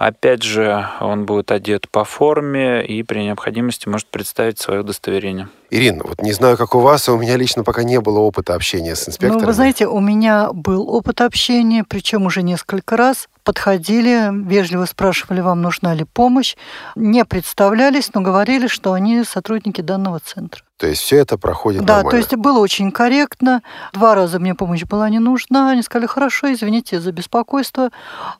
Опять 0.00 0.42
же, 0.42 0.88
он 1.00 1.26
будет 1.26 1.52
одет 1.52 1.86
по 1.90 2.04
форме 2.04 2.82
и 2.82 3.02
при 3.02 3.20
необходимости 3.20 3.86
может 3.86 4.06
представить 4.06 4.58
свое 4.58 4.80
удостоверение. 4.80 5.50
Ирина, 5.68 6.04
вот 6.04 6.22
не 6.22 6.32
знаю, 6.32 6.56
как 6.56 6.74
у 6.74 6.78
вас, 6.78 7.06
а 7.10 7.12
у 7.12 7.18
меня 7.18 7.36
лично 7.36 7.64
пока 7.64 7.82
не 7.82 8.00
было 8.00 8.20
опыта 8.20 8.54
общения 8.54 8.96
с 8.96 9.06
инспектором. 9.06 9.42
Ну, 9.42 9.46
вы 9.46 9.52
знаете, 9.52 9.86
у 9.86 10.00
меня 10.00 10.52
был 10.54 10.88
опыт 10.88 11.20
общения, 11.20 11.84
причем 11.86 12.24
уже 12.24 12.42
несколько 12.42 12.96
раз 12.96 13.28
подходили, 13.44 14.30
вежливо 14.48 14.86
спрашивали, 14.86 15.42
вам 15.42 15.60
нужна 15.60 15.92
ли 15.92 16.04
помощь, 16.04 16.56
не 16.94 17.26
представлялись, 17.26 18.08
но 18.14 18.22
говорили, 18.22 18.68
что 18.68 18.94
они 18.94 19.22
сотрудники 19.22 19.82
данного 19.82 20.18
центра. 20.20 20.62
То 20.80 20.86
есть 20.86 21.02
все 21.02 21.18
это 21.18 21.36
проходит 21.36 21.84
да, 21.84 21.96
нормально? 21.96 22.10
то 22.10 22.16
есть 22.16 22.34
было 22.36 22.58
очень 22.58 22.90
корректно. 22.90 23.62
Два 23.92 24.14
раза 24.14 24.38
мне 24.38 24.54
помощь 24.54 24.84
была 24.84 25.10
не 25.10 25.18
нужна. 25.18 25.72
Они 25.72 25.82
сказали, 25.82 26.06
хорошо, 26.06 26.50
извините 26.54 27.00
за 27.00 27.12
беспокойство. 27.12 27.90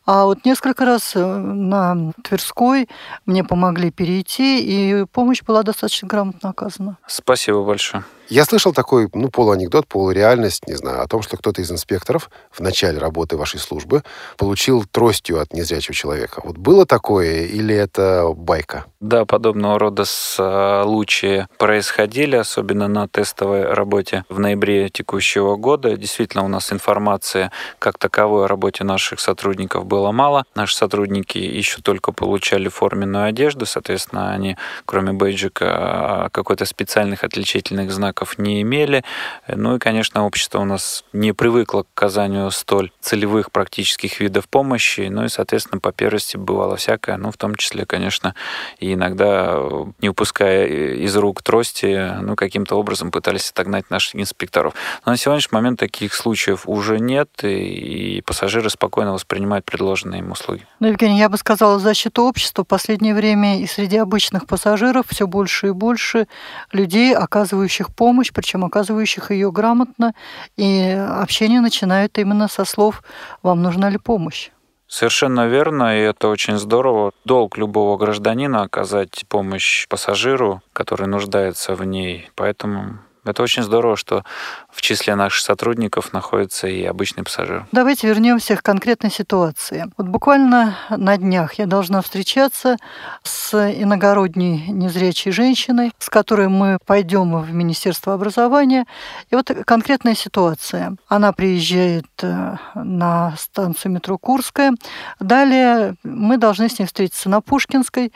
А 0.06 0.24
вот 0.24 0.46
несколько 0.46 0.86
раз 0.86 1.12
э, 1.14 1.22
на 1.22 2.12
Тверской 2.24 2.88
мне 3.26 3.44
помогли 3.44 3.90
перейти, 3.90 4.62
и 4.62 5.04
помощь 5.04 5.42
была 5.42 5.62
достаточно 5.62 6.08
грамотно 6.08 6.48
оказана. 6.48 6.96
Спасибо 7.06 7.62
большое. 7.62 8.04
Я 8.30 8.44
слышал 8.44 8.72
такой, 8.72 9.08
ну, 9.12 9.28
полуанекдот, 9.28 9.88
полуреальность, 9.88 10.68
не 10.68 10.74
знаю, 10.74 11.02
о 11.02 11.08
том, 11.08 11.20
что 11.20 11.36
кто-то 11.36 11.62
из 11.62 11.72
инспекторов 11.72 12.30
в 12.52 12.60
начале 12.60 12.96
работы 12.96 13.36
вашей 13.36 13.58
службы 13.58 14.04
получил 14.36 14.84
тростью 14.84 15.40
от 15.40 15.52
незрячего 15.52 15.94
человека. 15.94 16.40
Вот 16.44 16.56
было 16.56 16.86
такое 16.86 17.46
или 17.46 17.74
это 17.74 18.32
байка? 18.36 18.86
Да, 19.00 19.24
подобного 19.24 19.80
рода 19.80 20.04
случаи 20.04 21.48
происходили, 21.58 22.36
особенно 22.36 22.86
на 22.86 23.08
тестовой 23.08 23.64
работе 23.64 24.24
в 24.28 24.38
ноябре 24.38 24.90
текущего 24.90 25.56
года. 25.56 25.96
Действительно, 25.96 26.44
у 26.44 26.48
нас 26.48 26.72
информации 26.72 27.50
как 27.80 27.98
таковой 27.98 28.44
о 28.44 28.46
работе 28.46 28.84
наших 28.84 29.18
сотрудников 29.18 29.86
было 29.86 30.12
мало. 30.12 30.44
Наши 30.54 30.76
сотрудники 30.76 31.38
еще 31.38 31.80
только 31.82 32.12
получали 32.12 32.68
форменную 32.68 33.24
одежду, 33.24 33.66
соответственно, 33.66 34.30
они, 34.30 34.56
кроме 34.84 35.12
бейджика, 35.12 36.28
какой-то 36.30 36.64
специальных 36.64 37.24
отличительных 37.24 37.90
знаков 37.90 38.19
знаков 38.20 38.38
не 38.38 38.62
имели. 38.62 39.02
Ну 39.48 39.76
и, 39.76 39.78
конечно, 39.78 40.26
общество 40.26 40.60
у 40.60 40.64
нас 40.64 41.04
не 41.12 41.32
привыкло 41.32 41.82
к 41.82 41.86
оказанию 41.94 42.50
столь 42.50 42.92
целевых 43.00 43.50
практических 43.50 44.20
видов 44.20 44.48
помощи, 44.48 45.08
ну 45.10 45.24
и, 45.24 45.28
соответственно, 45.28 45.80
по 45.80 45.92
первости 45.92 46.36
бывало 46.36 46.76
всякое, 46.76 47.16
ну, 47.16 47.30
в 47.30 47.36
том 47.36 47.54
числе, 47.54 47.86
конечно, 47.86 48.34
и 48.78 48.92
иногда, 48.92 49.58
не 50.00 50.08
упуская 50.08 50.66
из 50.66 51.16
рук 51.16 51.42
трости, 51.42 52.14
ну, 52.20 52.36
каким-то 52.36 52.76
образом 52.76 53.10
пытались 53.10 53.50
отогнать 53.50 53.90
наших 53.90 54.16
инспекторов. 54.16 54.74
Но 55.06 55.12
на 55.12 55.16
сегодняшний 55.16 55.56
момент 55.56 55.80
таких 55.80 56.14
случаев 56.14 56.62
уже 56.66 56.98
нет, 56.98 57.28
и 57.42 58.22
пассажиры 58.26 58.70
спокойно 58.70 59.12
воспринимают 59.12 59.64
предложенные 59.64 60.20
им 60.20 60.32
услуги. 60.32 60.66
Ну, 60.80 60.88
Евгений, 60.88 61.18
я 61.18 61.28
бы 61.28 61.36
сказала, 61.36 61.78
защита 61.78 62.22
общества 62.22 62.64
в 62.64 62.68
последнее 62.68 63.14
время 63.14 63.60
и 63.60 63.66
среди 63.66 63.96
обычных 63.96 64.46
пассажиров 64.46 65.06
все 65.08 65.26
больше 65.26 65.68
и 65.68 65.70
больше 65.70 66.26
людей, 66.72 67.14
оказывающих 67.14 67.94
помощь 68.00 68.32
причем 68.32 68.64
оказывающих 68.64 69.30
ее 69.30 69.52
грамотно, 69.52 70.14
и 70.56 70.90
общение 71.22 71.60
начинают 71.60 72.16
именно 72.16 72.48
со 72.48 72.64
слов 72.64 73.02
«вам 73.42 73.60
нужна 73.60 73.90
ли 73.90 73.98
помощь?». 73.98 74.50
Совершенно 74.88 75.46
верно, 75.46 75.98
и 75.98 76.00
это 76.00 76.28
очень 76.28 76.56
здорово. 76.56 77.12
Долг 77.26 77.58
любого 77.58 77.98
гражданина 77.98 78.62
оказать 78.62 79.24
помощь 79.28 79.86
пассажиру, 79.86 80.62
который 80.72 81.08
нуждается 81.08 81.74
в 81.74 81.84
ней. 81.84 82.30
Поэтому 82.36 82.98
это 83.24 83.42
очень 83.42 83.62
здорово, 83.62 83.96
что 83.96 84.24
в 84.70 84.80
числе 84.80 85.14
наших 85.14 85.40
сотрудников 85.40 86.12
находится 86.12 86.66
и 86.66 86.84
обычный 86.84 87.22
пассажир. 87.22 87.66
Давайте 87.72 88.08
вернемся 88.08 88.56
к 88.56 88.62
конкретной 88.62 89.10
ситуации. 89.10 89.86
Вот 89.96 90.06
буквально 90.06 90.76
на 90.88 91.16
днях 91.16 91.54
я 91.54 91.66
должна 91.66 92.00
встречаться 92.02 92.76
с 93.22 93.54
иногородней 93.54 94.68
незрячей 94.68 95.32
женщиной, 95.32 95.92
с 95.98 96.08
которой 96.08 96.48
мы 96.48 96.78
пойдем 96.86 97.40
в 97.40 97.52
Министерство 97.52 98.14
образования. 98.14 98.86
И 99.30 99.34
вот 99.34 99.50
конкретная 99.66 100.14
ситуация. 100.14 100.96
Она 101.08 101.32
приезжает 101.32 102.06
э, 102.22 102.56
на 102.74 103.34
станцию 103.36 103.92
метро 103.92 104.18
Курская. 104.18 104.72
Далее 105.18 105.94
мы 106.02 106.38
должны 106.38 106.68
с 106.68 106.78
ней 106.78 106.86
встретиться 106.86 107.28
на 107.28 107.40
Пушкинской. 107.40 108.12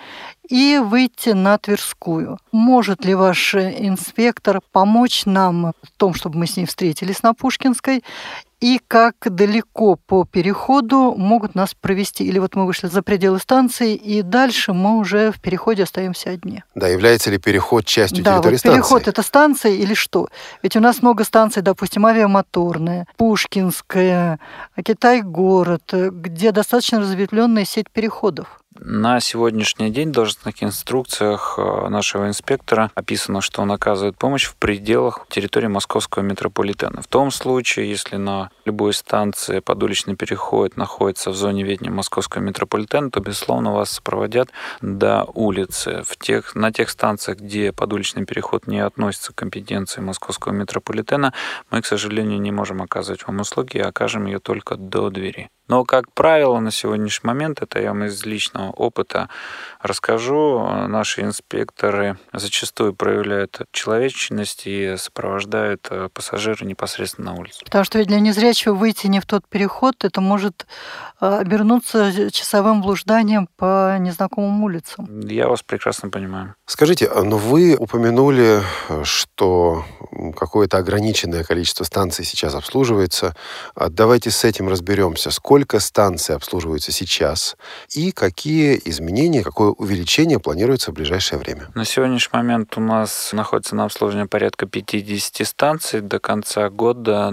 И 0.49 0.79
выйти 0.79 1.31
на 1.31 1.59
Тверскую. 1.59 2.39
Может 2.53 3.05
ли 3.05 3.15
ваш 3.15 3.55
инспектор 3.55 4.61
помочь 4.73 5.27
нам 5.27 5.73
в 5.83 5.91
том, 5.97 6.15
чтобы 6.15 6.39
мы 6.39 6.47
с 6.47 6.57
ней 6.57 6.67
встретились 6.67 7.23
на 7.23 7.35
Пушкинской, 7.35 8.03
и 8.65 8.81
как 8.89 9.17
далеко 9.25 9.97
по 9.97 10.25
переходу 10.25 11.15
могут 11.19 11.55
нас 11.55 11.75
провести. 11.75 12.25
Или 12.25 12.39
вот 12.39 12.55
мы 12.55 12.65
вышли 12.65 12.87
за 12.87 13.03
пределы 13.03 13.39
станции, 13.39 13.95
и 13.95 14.23
дальше 14.23 14.73
мы 14.73 14.97
уже 14.97 15.33
в 15.33 15.41
переходе 15.43 15.83
остаемся 15.83 16.31
одни. 16.31 16.63
Да, 16.75 16.89
является 16.89 17.31
ли 17.31 17.37
переход 17.37 17.85
частью 17.85 18.25
да, 18.25 18.37
территории 18.37 18.55
вот 18.55 18.61
станции? 18.61 18.79
переход 18.79 19.09
это 19.09 19.23
станция 19.23 19.73
или 19.73 19.93
что? 19.93 20.29
Ведь 20.63 20.77
у 20.77 20.81
нас 20.81 21.03
много 21.03 21.25
станций, 21.25 21.61
допустим, 21.61 22.07
авиамоторная, 22.07 23.07
Пушкинская, 23.19 24.41
Китай-город, 24.83 25.93
где 25.93 26.51
достаточно 26.51 27.01
разветвленная 27.01 27.67
сеть 27.67 27.91
переходов. 27.91 28.63
На 28.77 29.21
сегодняшний 29.21 29.91
день 29.91 30.09
в 30.09 30.13
должностных 30.13 30.63
инструкциях 30.65 31.55
э, 31.59 31.89
нашего 31.89 32.27
инспектора 32.27 32.91
описано, 32.97 33.41
что 33.41 33.63
он 33.63 33.71
оказывает 33.71 34.17
помощь 34.19 34.47
в 34.47 34.57
пределах 34.57 35.27
территории 35.29 35.69
московского 35.69 36.25
метрополитена. 36.25 37.01
В 37.01 37.07
том 37.07 37.31
случае, 37.31 37.89
если 37.89 38.17
на 38.17 38.51
любой 38.65 38.93
станции 38.93 39.61
подуличный 39.61 40.17
переход 40.17 40.77
находится 40.77 41.31
в 41.31 41.37
зоне 41.37 41.63
ведения 41.63 41.91
московского 41.91 42.43
метрополитена, 42.43 43.11
то, 43.11 43.21
безусловно, 43.21 43.73
вас 43.73 43.91
сопроводят 43.91 44.51
до 44.81 45.25
улицы. 45.35 46.03
В 46.05 46.17
тех, 46.17 46.57
на 46.57 46.73
тех 46.73 46.91
станциях, 46.91 47.39
где 47.39 47.73
подуличный 47.73 48.27
переход 48.27 48.67
не 48.67 48.81
относится 48.81 49.33
к 49.33 49.37
компетенции 49.37 50.01
московского 50.01 50.53
метрополитена, 50.53 51.33
мы, 51.71 51.81
к 51.81 51.87
сожалению, 51.87 52.41
не 52.41 52.51
можем 52.51 52.83
оказывать 52.83 53.25
вам 53.25 53.39
услуги 53.39 53.77
и 53.77 53.81
окажем 53.81 54.27
ее 54.27 54.41
только 54.41 54.75
до 54.75 55.11
двери. 55.11 55.49
Но, 55.67 55.85
как 55.85 56.13
правило, 56.13 56.59
на 56.59 56.71
сегодняшний 56.71 57.27
момент, 57.27 57.63
это 57.63 57.81
я 57.81 57.89
вам 57.89 58.05
из 58.05 58.25
личного 58.27 58.71
опыта 58.71 59.31
расскажу, 59.81 60.59
наши 60.89 61.23
инспекторы 61.23 62.19
зачастую 62.33 62.95
проявляют 62.95 63.63
человечность 63.73 64.67
и 64.67 64.97
сопровождают 64.99 65.87
э, 65.91 66.09
пассажира 66.13 66.65
непосредственно 66.65 67.33
на 67.33 67.41
улице. 67.41 67.65
Потому 67.65 67.85
что 67.85 67.99
ведь 67.99 68.09
для 68.09 68.21
незрячего 68.21 68.75
выйти 68.75 69.07
не 69.07 69.21
в 69.21 69.27
тот 69.27 69.49
переход, 69.49 70.05
это 70.05 70.21
может 70.21 70.67
э, 71.21 71.27
обернуться 71.27 72.31
часовым 72.31 72.83
блужданием 72.83 73.49
по 73.57 73.97
незнакомым 73.99 74.63
улицам. 74.65 75.21
Я 75.21 75.49
вас 75.49 75.63
прекрасно 75.63 76.11
понимаю. 76.11 76.55
Скажите, 76.67 77.07
а, 77.07 77.23
но 77.23 77.39
вы 77.39 77.77
упомянули, 77.77 78.61
что 79.05 79.85
какое-то 80.37 80.77
ограниченное 80.77 81.43
количество 81.43 81.85
станций 81.85 82.27
сейчас 82.27 82.55
обслуживается. 82.55 83.35
А 83.75 83.89
давайте 83.89 84.31
с 84.31 84.45
этим 84.45 84.69
разберемся. 84.69 85.31
Сколько 85.31 85.54
станций 85.79 86.35
обслуживаются 86.35 86.93
сейчас 86.93 87.57
и 87.91 88.13
какие 88.13 88.81
изменения, 88.85 89.43
какое 89.43 89.71
увеличение 89.71 90.39
планируется 90.39 90.91
в 90.91 90.95
ближайшее 90.95 91.39
время? 91.39 91.71
На 91.75 91.85
сегодняшний 91.85 92.37
момент 92.37 92.77
у 92.77 92.81
нас 92.81 93.31
находится 93.33 93.77
на 93.77 93.85
обслуживании 93.85 94.29
порядка 94.29 94.67
50 94.67 95.47
станций. 95.47 96.01
До 96.01 96.19
конца 96.19 96.69
года 96.71 97.33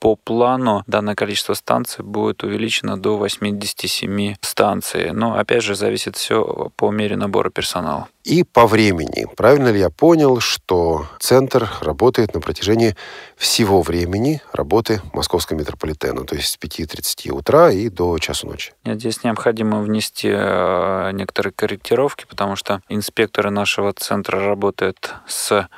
по 0.00 0.16
плану 0.16 0.82
данное 0.86 1.14
количество 1.14 1.54
станций 1.54 2.02
будет 2.04 2.42
увеличено 2.42 2.96
до 2.96 3.18
87 3.18 4.34
станций. 4.40 5.12
Но 5.12 5.36
опять 5.38 5.62
же 5.62 5.74
зависит 5.74 6.16
все 6.16 6.70
по 6.76 6.90
мере 6.90 7.16
набора 7.16 7.50
персонала. 7.50 8.08
И 8.24 8.42
по 8.42 8.66
времени. 8.66 9.26
Правильно 9.36 9.68
ли 9.68 9.78
я 9.78 9.90
понял, 9.90 10.40
что 10.40 11.06
центр 11.18 11.70
работает 11.80 12.34
на 12.34 12.40
протяжении 12.40 12.96
всего 13.36 13.82
времени 13.82 14.42
работы 14.52 15.00
московского 15.12 15.58
метрополитена, 15.58 16.24
то 16.24 16.34
есть 16.34 16.48
с 16.48 16.58
5.30 16.58 17.30
утра 17.30 17.70
и 17.70 17.88
до 17.88 18.18
часу 18.18 18.46
ночи? 18.46 18.72
Нет, 18.84 19.00
здесь 19.00 19.22
необходимо 19.22 19.80
внести 19.80 20.28
э, 20.32 21.10
некоторые 21.12 21.52
корректировки, 21.52 22.24
потому 22.28 22.56
что 22.56 22.80
инспекторы 22.88 23.50
нашего 23.50 23.92
центра 23.92 24.40
работают 24.40 25.14
с 25.26 25.68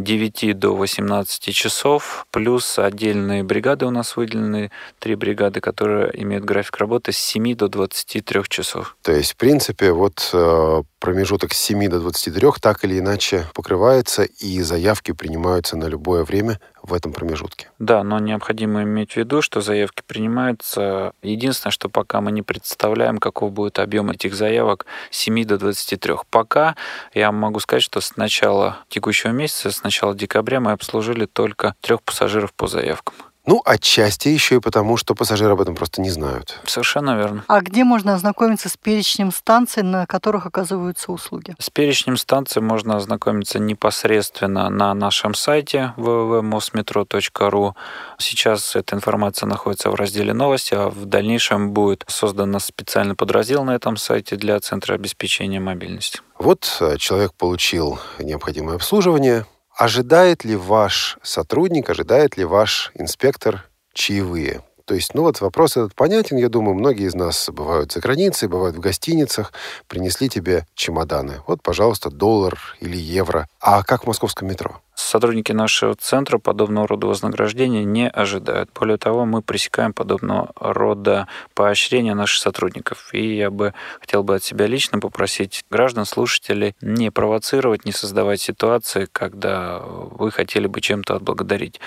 9 0.00 0.58
до 0.58 0.74
18 0.74 1.54
часов, 1.54 2.26
плюс 2.30 2.78
отдельные 2.78 3.42
бригады 3.42 3.86
у 3.86 3.90
нас 3.90 4.16
выделены, 4.16 4.70
три 4.98 5.14
бригады, 5.14 5.60
которые 5.60 6.10
имеют 6.22 6.44
график 6.44 6.78
работы 6.78 7.12
с 7.12 7.18
7 7.18 7.54
до 7.54 7.68
23 7.68 8.42
часов. 8.48 8.96
То 9.02 9.12
есть, 9.12 9.32
в 9.32 9.36
принципе, 9.36 9.92
вот 9.92 10.30
э, 10.32 10.82
промежуток 10.98 11.52
с 11.54 11.58
7 11.58 11.88
до 11.88 12.00
23 12.00 12.48
так 12.60 12.84
или 12.84 12.98
иначе 12.98 13.46
покрывается, 13.54 14.24
и 14.24 14.60
заявки 14.60 15.12
принимаются 15.12 15.76
на 15.76 15.86
любое 15.86 16.24
время 16.24 16.60
в 16.82 16.94
этом 16.94 17.12
промежутке. 17.12 17.70
Да, 17.78 18.02
но 18.02 18.18
необходимо 18.18 18.82
иметь 18.82 19.12
в 19.12 19.16
виду, 19.16 19.42
что 19.42 19.60
заявки 19.60 20.02
принимаются. 20.06 21.12
Единственное, 21.22 21.72
что 21.72 21.88
пока 21.88 22.20
мы 22.20 22.32
не 22.32 22.42
представляем, 22.42 23.18
каков 23.18 23.52
будет 23.52 23.78
объем 23.78 24.10
этих 24.10 24.34
заявок 24.34 24.86
с 25.10 25.18
7 25.18 25.44
до 25.44 25.58
23. 25.58 26.14
Пока 26.30 26.76
я 27.14 27.32
могу 27.32 27.60
сказать, 27.60 27.82
что 27.82 28.00
с 28.00 28.16
начала 28.16 28.78
текущего 28.88 29.30
месяца, 29.30 29.70
с 29.70 29.82
начала 29.82 30.14
декабря 30.14 30.60
мы 30.60 30.72
обслужили 30.72 31.26
только 31.26 31.74
трех 31.80 32.02
пассажиров 32.02 32.52
по 32.52 32.66
заявкам. 32.66 33.14
Ну, 33.50 33.60
отчасти 33.64 34.28
еще 34.28 34.54
и 34.54 34.60
потому, 34.60 34.96
что 34.96 35.16
пассажиры 35.16 35.54
об 35.54 35.60
этом 35.60 35.74
просто 35.74 36.00
не 36.00 36.10
знают. 36.10 36.60
Совершенно 36.66 37.16
верно. 37.16 37.44
А 37.48 37.60
где 37.62 37.82
можно 37.82 38.14
ознакомиться 38.14 38.68
с 38.68 38.76
перечнем 38.76 39.32
станций, 39.32 39.82
на 39.82 40.06
которых 40.06 40.46
оказываются 40.46 41.10
услуги? 41.10 41.56
С 41.58 41.68
перечнем 41.68 42.16
станций 42.16 42.62
можно 42.62 42.94
ознакомиться 42.94 43.58
непосредственно 43.58 44.70
на 44.70 44.94
нашем 44.94 45.34
сайте 45.34 45.94
www.mosmetro.ru. 45.96 47.74
Сейчас 48.18 48.76
эта 48.76 48.94
информация 48.94 49.48
находится 49.48 49.90
в 49.90 49.96
разделе 49.96 50.32
новости, 50.32 50.74
а 50.74 50.88
в 50.88 51.06
дальнейшем 51.06 51.72
будет 51.72 52.04
создан 52.06 52.56
специальный 52.60 53.16
подраздел 53.16 53.64
на 53.64 53.72
этом 53.72 53.96
сайте 53.96 54.36
для 54.36 54.60
Центра 54.60 54.94
обеспечения 54.94 55.58
мобильности. 55.58 56.20
Вот 56.38 56.76
э, 56.80 56.98
человек 56.98 57.34
получил 57.34 57.98
необходимое 58.20 58.76
обслуживание, 58.76 59.44
Ожидает 59.80 60.44
ли 60.44 60.56
ваш 60.56 61.16
сотрудник, 61.22 61.88
ожидает 61.88 62.36
ли 62.36 62.44
ваш 62.44 62.92
инспектор 62.96 63.64
чаевые? 63.94 64.62
То 64.90 64.96
есть, 64.96 65.14
ну 65.14 65.22
вот 65.22 65.40
вопрос 65.40 65.76
этот 65.76 65.94
понятен, 65.94 66.36
я 66.36 66.48
думаю, 66.48 66.74
многие 66.74 67.06
из 67.06 67.14
нас 67.14 67.48
бывают 67.48 67.92
за 67.92 68.00
границей, 68.00 68.48
бывают 68.48 68.74
в 68.74 68.80
гостиницах, 68.80 69.52
принесли 69.86 70.28
тебе 70.28 70.66
чемоданы. 70.74 71.42
Вот, 71.46 71.62
пожалуйста, 71.62 72.10
доллар 72.10 72.58
или 72.80 72.96
евро. 72.96 73.46
А 73.60 73.84
как 73.84 74.02
в 74.02 74.06
московском 74.08 74.48
метро? 74.48 74.80
Сотрудники 74.96 75.52
нашего 75.52 75.94
центра 75.94 76.38
подобного 76.38 76.88
рода 76.88 77.06
вознаграждения 77.06 77.84
не 77.84 78.08
ожидают. 78.08 78.70
Более 78.74 78.96
того, 78.96 79.26
мы 79.26 79.42
пресекаем 79.42 79.92
подобного 79.92 80.52
рода 80.56 81.28
поощрения 81.54 82.14
наших 82.14 82.40
сотрудников. 82.40 83.10
И 83.12 83.36
я 83.36 83.50
бы 83.50 83.74
хотел 84.00 84.24
бы 84.24 84.34
от 84.34 84.42
себя 84.42 84.66
лично 84.66 84.98
попросить 84.98 85.64
граждан, 85.70 86.04
слушателей 86.04 86.74
не 86.80 87.12
провоцировать, 87.12 87.84
не 87.84 87.92
создавать 87.92 88.40
ситуации, 88.40 89.06
когда 89.10 89.78
вы 89.78 90.32
хотели 90.32 90.66
бы 90.66 90.80
чем-то 90.80 91.14
отблагодарить 91.14 91.80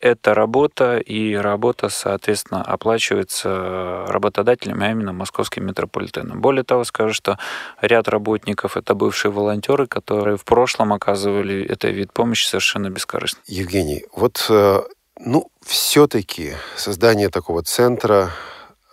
это 0.00 0.34
работа, 0.34 0.98
и 0.98 1.34
работа, 1.34 1.88
соответственно, 1.90 2.62
оплачивается 2.62 4.06
работодателями, 4.08 4.86
а 4.86 4.90
именно 4.90 5.12
московским 5.12 5.66
метрополитеном. 5.66 6.40
Более 6.40 6.64
того, 6.64 6.84
скажу, 6.84 7.12
что 7.12 7.38
ряд 7.80 8.08
работников– 8.08 8.76
это 8.78 8.94
бывшие 8.94 9.30
волонтеры, 9.30 9.86
которые 9.86 10.36
в 10.36 10.44
прошлом 10.44 10.92
оказывали 10.92 11.64
этот 11.64 11.92
вид 11.92 12.12
помощи 12.12 12.46
совершенно 12.46 12.88
бескорыстно. 12.88 13.40
Евгений, 13.46 14.06
вот, 14.14 14.46
э, 14.48 14.80
ну, 15.18 15.50
все-таки 15.64 16.54
создание 16.76 17.28
такого 17.28 17.62
центра 17.62 18.30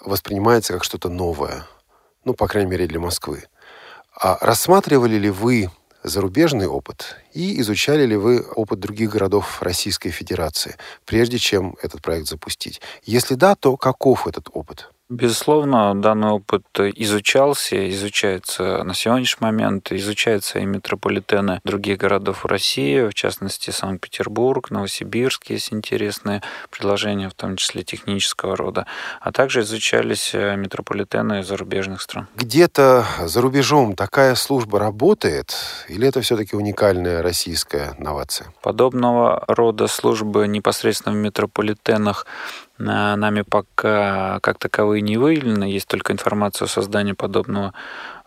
воспринимается 0.05 0.73
как 0.73 0.83
что-то 0.83 1.09
новое, 1.09 1.65
ну, 2.25 2.33
по 2.33 2.47
крайней 2.47 2.69
мере, 2.69 2.87
для 2.87 2.99
Москвы. 2.99 3.45
А 4.19 4.37
рассматривали 4.41 5.15
ли 5.15 5.29
вы 5.29 5.69
зарубежный 6.07 6.67
опыт 6.67 7.17
и 7.33 7.59
изучали 7.61 8.05
ли 8.05 8.15
вы 8.15 8.41
опыт 8.41 8.79
других 8.79 9.11
городов 9.11 9.61
Российской 9.61 10.09
Федерации, 10.09 10.75
прежде 11.05 11.37
чем 11.37 11.75
этот 11.81 12.01
проект 12.01 12.27
запустить? 12.27 12.81
Если 13.03 13.35
да, 13.35 13.55
то 13.55 13.77
каков 13.77 14.27
этот 14.27 14.49
опыт? 14.53 14.91
Безусловно, 15.09 15.95
данный 15.95 16.29
опыт 16.29 16.65
изучался, 16.77 17.89
изучается 17.91 18.83
на 18.83 18.93
сегодняшний 18.93 19.45
момент, 19.45 19.93
изучаются 19.93 20.59
и 20.59 20.65
метрополитены 20.65 21.61
других 21.63 21.97
городов 21.97 22.45
России, 22.45 23.07
в 23.07 23.13
частности 23.13 23.71
Санкт-Петербург, 23.71 24.69
Новосибирск, 24.69 25.49
есть 25.49 25.71
интересные 25.71 26.41
предложения, 26.69 27.29
в 27.29 27.33
том 27.35 27.55
числе 27.55 27.83
технического 27.83 28.57
рода, 28.57 28.85
а 29.21 29.31
также 29.31 29.61
изучались 29.61 30.31
э, 30.33 30.57
метрополитены 30.57 31.41
зарубежных 31.41 32.01
стран. 32.01 32.27
Где-то 32.35 33.05
за 33.21 33.39
рубежом 33.39 33.95
такая 33.95 34.35
служба 34.35 34.77
работает, 34.77 35.55
или 35.87 36.05
это 36.05 36.19
все-таки 36.19 36.57
уникальная 36.57 37.21
российская 37.21 37.95
новация? 37.97 38.53
Подобного 38.61 39.45
рода 39.47 39.87
службы 39.87 40.49
непосредственно 40.49 41.15
в 41.15 41.17
метрополитенах 41.17 42.25
нами 42.77 43.41
пока 43.41 44.39
как 44.41 44.57
таковые 44.59 45.01
не 45.01 45.17
выявлены. 45.17 45.65
Есть 45.65 45.87
только 45.87 46.13
информация 46.13 46.65
о 46.65 46.69
создании 46.69 47.13
подобного 47.13 47.73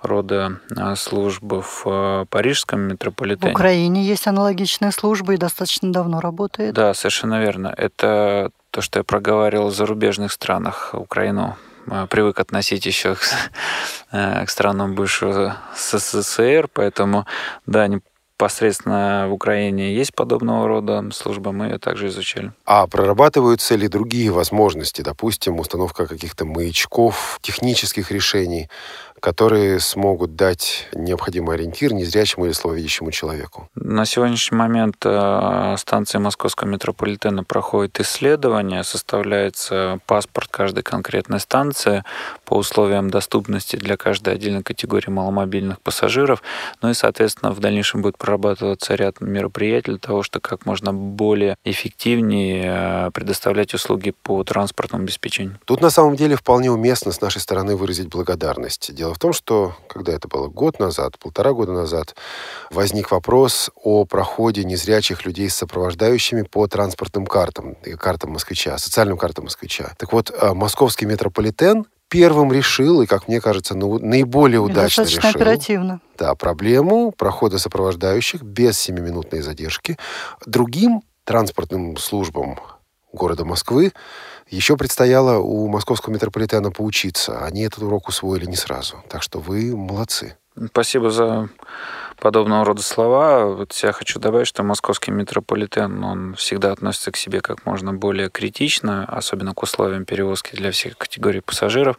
рода 0.03 0.61
а, 0.77 0.97
службы 0.97 1.63
в 1.63 1.83
а, 1.87 2.25
парижском 2.27 2.81
метрополитене. 2.81 3.53
В 3.53 3.55
Украине 3.55 4.05
есть 4.05 4.27
аналогичная 4.27 4.91
служба 4.91 5.35
и 5.35 5.37
достаточно 5.37 5.93
давно 5.93 6.21
работает. 6.21 6.75
Да, 6.75 6.95
совершенно 6.95 7.41
верно. 7.41 7.73
Это 7.77 8.51
то, 8.71 8.81
что 8.81 9.01
я 9.01 9.05
проговаривал 9.05 9.69
в 9.69 9.75
зарубежных 9.75 10.33
странах. 10.33 10.95
Украину 10.95 11.57
привык 12.09 12.39
относить 12.39 12.87
еще 12.87 13.15
к, 13.15 13.21
к 14.11 14.49
странам 14.49 14.95
бывшего 14.95 15.57
СССР, 15.75 16.69
поэтому, 16.73 17.27
да, 17.67 17.89
непосредственно 18.41 19.27
в 19.29 19.35
Украине 19.35 19.95
есть 19.95 20.15
подобного 20.15 20.67
рода 20.67 21.05
служба, 21.13 21.53
мы 21.53 21.67
ее 21.67 21.79
также 21.79 22.09
изучали. 22.09 22.53
А 22.65 22.87
прорабатываются 22.87 23.75
ли 23.77 23.87
другие 23.87 24.31
возможности, 24.31 25.03
допустим, 25.03 25.61
установка 25.61 26.07
каких-то 26.07 26.47
маячков, 26.47 27.39
технических 27.43 28.11
решений, 28.11 28.71
которые 29.21 29.81
смогут 29.81 30.35
дать 30.35 30.89
необходимый 30.95 31.57
ориентир 31.57 31.93
незрячему 31.93 32.47
или 32.47 32.53
слабовидящему 32.53 33.11
человеку? 33.11 33.69
На 33.75 34.05
сегодняшний 34.05 34.57
момент 34.57 34.97
э, 35.05 35.75
станции 35.79 36.19
Московского 36.19 36.69
метрополитена 36.69 37.45
проходит 37.45 38.01
исследование, 38.01 38.83
составляется 38.85 39.99
паспорт 40.07 40.49
каждой 40.49 40.83
конкретной 40.83 41.41
станции 41.41 42.05
по 42.45 42.55
условиям 42.57 43.11
доступности 43.11 43.77
для 43.77 43.97
каждой 43.97 44.35
отдельной 44.35 44.63
категории 44.63 45.11
маломобильных 45.11 45.81
пассажиров. 45.81 46.43
Ну 46.83 46.91
и, 46.91 46.95
соответственно, 46.95 47.53
в 47.53 47.61
дальнейшем 47.61 48.03
будет 48.03 48.19
прорабатываться 48.19 48.95
ряд 48.95 49.21
мероприятий 49.21 49.93
для 49.93 49.99
того, 49.99 50.23
чтобы 50.23 50.43
как 50.43 50.67
можно 50.67 50.93
более 50.93 51.57
эффективнее 51.65 52.65
э, 52.67 53.11
предоставлять 53.13 53.75
услуги 53.75 54.15
по 54.23 54.43
транспортному 54.45 55.05
обеспечению. 55.05 55.59
Тут 55.65 55.81
на 55.81 55.91
самом 55.91 56.17
деле 56.17 56.37
вполне 56.37 56.71
уместно 56.71 57.13
с 57.13 57.21
нашей 57.21 57.41
стороны 57.41 57.77
выразить 57.77 58.09
благодарность. 58.09 58.95
Дело 58.95 59.10
Дело 59.11 59.17
в 59.17 59.19
том, 59.19 59.33
что, 59.33 59.75
когда 59.89 60.13
это 60.13 60.29
было 60.29 60.47
год 60.47 60.79
назад, 60.79 61.19
полтора 61.19 61.53
года 61.53 61.73
назад, 61.73 62.15
возник 62.71 63.11
вопрос 63.11 63.69
о 63.75 64.05
проходе 64.05 64.63
незрячих 64.63 65.27
людей 65.27 65.51
с 65.51 65.57
сопровождающими 65.57 66.43
по 66.43 66.69
транспортным 66.69 67.27
картам, 67.27 67.75
картам 67.99 68.31
москвича, 68.31 68.79
социальным 68.79 69.19
картам 69.19 69.47
москвича. 69.47 69.95
Так 69.99 70.13
вот, 70.13 70.31
э, 70.31 70.55
московский 70.55 71.07
метрополитен 71.07 71.87
первым 72.09 72.53
решил, 72.53 73.03
и, 73.03 73.07
как 73.07 73.27
мне 73.27 73.41
кажется, 73.41 73.75
наиболее 73.75 74.61
удачно 74.61 75.03
Достаточно 75.03 75.27
решил. 75.27 75.41
оперативно. 75.41 76.01
Да, 76.17 76.37
проблему 76.37 77.11
прохода 77.11 77.59
сопровождающих 77.59 78.43
без 78.45 78.79
семиминутной 78.79 79.41
задержки. 79.41 79.99
Другим 80.47 81.03
транспортным 81.25 81.97
службам 81.97 82.61
города 83.13 83.45
Москвы 83.45 83.93
еще 84.51 84.77
предстояло 84.77 85.39
у 85.39 85.69
московского 85.69 86.13
метрополитена 86.13 86.71
поучиться. 86.71 87.45
Они 87.45 87.63
этот 87.63 87.83
урок 87.83 88.09
усвоили 88.09 88.47
не 88.47 88.57
сразу. 88.57 89.03
Так 89.09 89.23
что 89.23 89.39
вы 89.39 89.77
молодцы. 89.77 90.37
Спасибо 90.67 91.11
за 91.11 91.49
подобного 92.21 92.65
рода 92.65 92.83
слова. 92.83 93.47
Вот 93.47 93.73
я 93.83 93.93
хочу 93.93 94.21
добавить, 94.21 94.47
что 94.47 94.63
московский 94.63 95.11
метрополитен, 95.11 96.05
он 96.05 96.35
всегда 96.35 96.73
относится 96.73 97.11
к 97.11 97.17
себе 97.17 97.41
как 97.41 97.67
можно 97.67 97.93
более 97.93 98.31
критично, 98.31 99.05
особенно 99.07 99.55
к 99.55 99.63
условиям 99.63 100.05
перевозки 100.05 100.55
для 100.55 100.71
всех 100.71 100.97
категорий 100.97 101.41
пассажиров. 101.41 101.99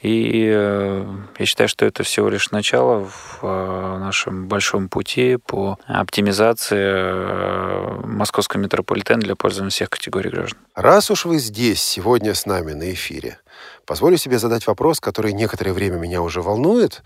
И 0.00 0.50
э, 0.54 1.06
я 1.38 1.46
считаю, 1.46 1.68
что 1.68 1.84
это 1.84 2.02
всего 2.04 2.28
лишь 2.28 2.50
начало 2.50 3.04
в 3.04 3.40
э, 3.42 3.98
нашем 3.98 4.46
большом 4.46 4.88
пути 4.88 5.36
по 5.36 5.78
оптимизации 5.86 6.76
э, 6.78 8.00
московского 8.04 8.60
метрополитена 8.60 9.20
для 9.20 9.34
пользования 9.34 9.70
всех 9.70 9.90
категорий 9.90 10.30
граждан. 10.30 10.58
Раз 10.74 11.10
уж 11.10 11.24
вы 11.24 11.38
здесь 11.38 11.82
сегодня 11.82 12.34
с 12.34 12.46
нами 12.46 12.72
на 12.72 12.92
эфире, 12.92 13.38
позволю 13.84 14.16
себе 14.16 14.38
задать 14.38 14.66
вопрос, 14.66 15.00
который 15.00 15.32
некоторое 15.32 15.72
время 15.72 15.96
меня 15.96 16.22
уже 16.22 16.40
волнует, 16.42 17.02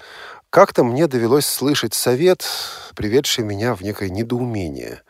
как-то 0.51 0.83
мне 0.83 1.07
довелось 1.07 1.47
слышать 1.47 1.95
совет, 1.95 2.45
приведший 2.95 3.45
меня 3.45 3.75
в 3.75 3.83
некое 3.83 4.11
недоумение. 4.11 5.03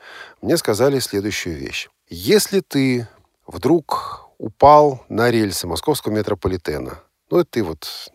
Мне 0.42 0.56
сказали 0.58 0.98
следующую 0.98 1.56
вещь. 1.56 1.88
Если 2.08 2.60
ты 2.60 3.08
вдруг 3.46 4.28
упал 4.38 5.04
на 5.08 5.30
рельсы 5.30 5.66
московского 5.66 6.12
метрополитена, 6.12 7.02
ну, 7.30 7.38
это 7.38 7.50
ты 7.50 7.62
вот 7.62 8.12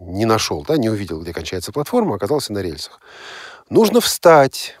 не 0.00 0.24
нашел, 0.24 0.64
да, 0.64 0.76
не 0.76 0.90
увидел, 0.90 1.20
где 1.20 1.32
кончается 1.32 1.72
платформа, 1.72 2.16
оказался 2.16 2.52
на 2.52 2.58
рельсах. 2.58 3.00
Нужно 3.70 4.00
встать, 4.00 4.76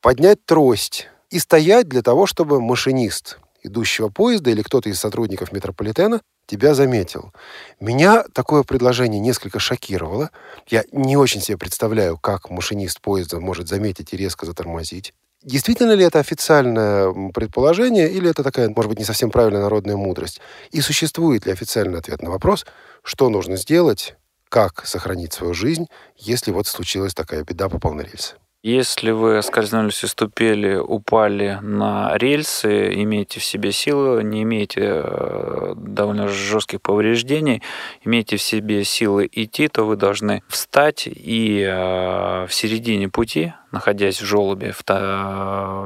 поднять 0.00 0.44
трость 0.44 1.08
и 1.30 1.38
стоять 1.38 1.88
для 1.88 2.02
того, 2.02 2.26
чтобы 2.26 2.60
машинист 2.60 3.38
идущего 3.62 4.08
поезда 4.08 4.50
или 4.50 4.62
кто-то 4.62 4.88
из 4.88 5.00
сотрудников 5.00 5.52
метрополитена 5.52 6.20
тебя 6.46 6.74
заметил. 6.74 7.32
Меня 7.80 8.24
такое 8.32 8.62
предложение 8.62 9.20
несколько 9.20 9.58
шокировало. 9.58 10.30
Я 10.68 10.84
не 10.92 11.16
очень 11.16 11.40
себе 11.40 11.58
представляю, 11.58 12.16
как 12.18 12.50
машинист 12.50 13.00
поезда 13.00 13.40
может 13.40 13.68
заметить 13.68 14.12
и 14.12 14.16
резко 14.16 14.46
затормозить. 14.46 15.12
Действительно 15.42 15.92
ли 15.92 16.04
это 16.04 16.18
официальное 16.18 17.30
предположение, 17.32 18.10
или 18.10 18.30
это 18.30 18.42
такая, 18.42 18.68
может 18.68 18.88
быть, 18.88 18.98
не 18.98 19.04
совсем 19.04 19.30
правильная 19.30 19.62
народная 19.62 19.96
мудрость? 19.96 20.40
И 20.72 20.80
существует 20.80 21.46
ли 21.46 21.52
официальный 21.52 21.98
ответ 21.98 22.22
на 22.22 22.30
вопрос, 22.30 22.66
что 23.02 23.28
нужно 23.28 23.56
сделать, 23.56 24.16
как 24.48 24.86
сохранить 24.86 25.32
свою 25.32 25.54
жизнь, 25.54 25.86
если 26.16 26.50
вот 26.50 26.66
случилась 26.66 27.14
такая 27.14 27.44
беда, 27.44 27.68
попал 27.68 27.94
на 27.94 28.00
рельсы? 28.00 28.34
Если 28.66 29.12
вы 29.12 29.42
скользнулись 29.42 30.02
и 30.02 30.08
ступели, 30.08 30.74
упали 30.74 31.60
на 31.62 32.18
рельсы, 32.18 33.00
имеете 33.00 33.38
в 33.38 33.44
себе 33.44 33.70
силы, 33.70 34.24
не 34.24 34.42
имеете 34.42 34.80
э, 35.04 35.74
довольно 35.76 36.26
жестких 36.26 36.82
повреждений, 36.82 37.62
имеете 38.04 38.38
в 38.38 38.42
себе 38.42 38.82
силы 38.82 39.30
идти, 39.30 39.68
то 39.68 39.84
вы 39.84 39.94
должны 39.94 40.42
встать 40.48 41.06
и 41.06 41.64
э, 41.64 42.46
в 42.48 42.48
середине 42.50 43.08
пути, 43.08 43.52
находясь 43.70 44.20
в 44.20 44.24
желобе 44.24 44.74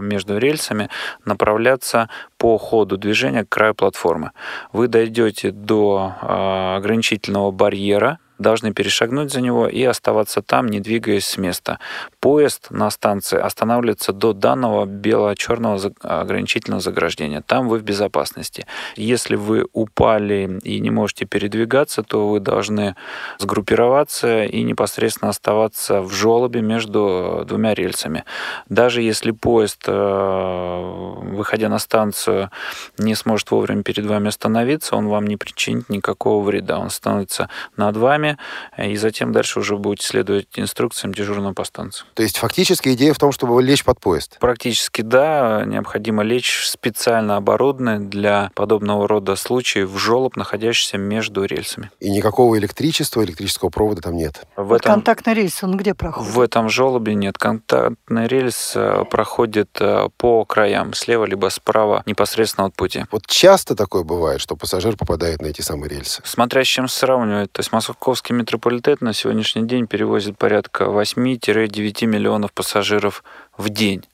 между 0.01 0.39
рельсами, 0.39 0.89
направляться 1.27 2.09
по 2.39 2.57
ходу 2.57 2.97
движения 2.97 3.45
к 3.45 3.51
краю 3.51 3.75
платформы. 3.75 4.31
Вы 4.73 4.89
дойдете 4.89 5.51
до 5.51 6.15
э, 6.23 6.77
ограничительного 6.79 7.51
барьера, 7.51 8.21
должны 8.41 8.73
перешагнуть 8.73 9.33
за 9.33 9.41
него 9.41 9.69
и 9.69 9.85
оставаться 9.85 10.43
там, 10.43 10.67
не 10.67 10.81
двигаясь 10.81 11.27
с 11.27 11.37
места. 11.37 11.79
Поезд 12.21 12.69
на 12.71 12.91
станции 12.91 13.39
останавливается 13.39 14.13
до 14.13 14.33
данного 14.33 14.87
бело-черного 14.87 15.79
ограничительного 16.01 16.81
заграждения. 16.81 17.43
Там 17.47 17.69
вы 17.69 17.79
в 17.79 17.83
безопасности. 17.83 18.67
Если 18.97 19.37
вы 19.37 19.67
упали 19.73 20.59
и 20.63 20.81
не 20.81 20.91
можете 20.91 21.27
передвигаться, 21.27 22.03
то 22.03 22.29
вы 22.29 22.41
должны 22.41 22.97
сгруппироваться 23.39 24.45
и 24.45 24.63
непосредственно 24.63 25.31
оставаться 25.31 26.01
в 26.01 26.13
желобе 26.13 26.63
между 26.63 27.45
двумя 27.47 27.75
рельсами. 27.75 28.25
Даже 28.69 29.03
если 29.03 29.33
поезд, 29.33 29.85
э, 29.87 31.21
выходя 31.23 31.69
на 31.69 31.79
станцию, 31.79 32.51
не 32.99 33.15
сможет 33.15 33.51
вовремя 33.51 33.83
перед 33.83 34.07
вами 34.07 34.29
остановиться, 34.29 34.97
он 34.97 35.09
вам 35.09 35.27
не 35.27 35.37
причинит 35.37 35.91
никакого 35.91 36.43
вреда. 36.43 36.79
Он 36.79 36.89
становится 36.91 37.51
над 37.77 37.97
вами, 37.97 38.30
и 38.77 38.97
затем 38.97 39.33
дальше 39.33 39.61
уже 39.61 39.77
будете 39.77 40.07
следовать 40.07 40.49
инструкциям 40.57 41.15
дежурного 41.15 41.55
по 41.55 41.65
станции. 41.65 42.05
То 42.15 42.23
есть 42.23 42.39
фактически 42.39 42.91
идея 42.91 43.15
в 43.15 43.19
том, 43.19 43.33
чтобы 43.33 43.63
лечь 43.63 43.85
под 43.85 44.01
поезд? 44.01 44.39
Практически 44.41 45.03
да. 45.03 45.65
Необходимо 45.67 46.23
лечь 46.23 46.67
специально 46.67 47.37
оборудованный 47.37 47.99
для 47.99 48.51
подобного 48.55 49.09
рода 49.09 49.37
случаев 49.37 49.89
в 49.89 49.99
желоб, 49.99 50.37
находящийся 50.37 50.99
между 50.99 51.45
рельсами. 51.45 51.91
И 52.01 52.11
никакого 52.11 52.59
электричества, 52.59 53.25
электрического 53.25 53.71
провода 53.71 54.03
там 54.03 54.17
нет? 54.17 54.47
В 54.57 54.65
вот 54.65 54.81
этом... 54.81 54.95
контактный 54.95 55.35
рельс, 55.35 55.63
он 55.63 55.77
где 55.77 55.95
проходит? 55.95 56.33
В 56.33 56.41
этом 56.41 56.69
желобе 56.69 57.15
нет. 57.15 57.39
Контактный 57.39 58.27
рельс 58.27 58.73
э, 58.75 59.05
проходит 59.11 59.71
э, 59.81 60.09
по 60.17 60.45
краям, 60.45 60.95
слева 60.95 61.25
либо 61.25 61.49
справа, 61.49 62.03
непосредственно 62.07 62.67
от 62.67 62.75
пути. 62.75 63.05
Вот 63.11 63.27
часто 63.27 63.75
такое 63.75 64.03
бывает, 64.03 64.41
что 64.41 64.57
пассажир 64.57 64.97
попадает 64.97 65.41
на 65.43 65.47
эти 65.47 65.63
самые 65.63 65.91
рельсы? 65.91 66.23
Смотря 66.25 66.65
с 66.65 66.67
чем 66.67 66.89
сравнивать. 66.89 67.53
То 67.53 67.61
есть 67.61 67.73
Московский 67.73 68.20
Московский 68.21 68.35
метрополитен 68.35 68.97
на 69.01 69.15
сегодняшний 69.15 69.67
день 69.67 69.87
перевозит 69.87 70.37
порядка 70.37 70.85
8-9 70.85 72.05
миллионов 72.05 72.53
пассажиров 72.53 73.25
в 73.57 73.71
день. 73.71 74.05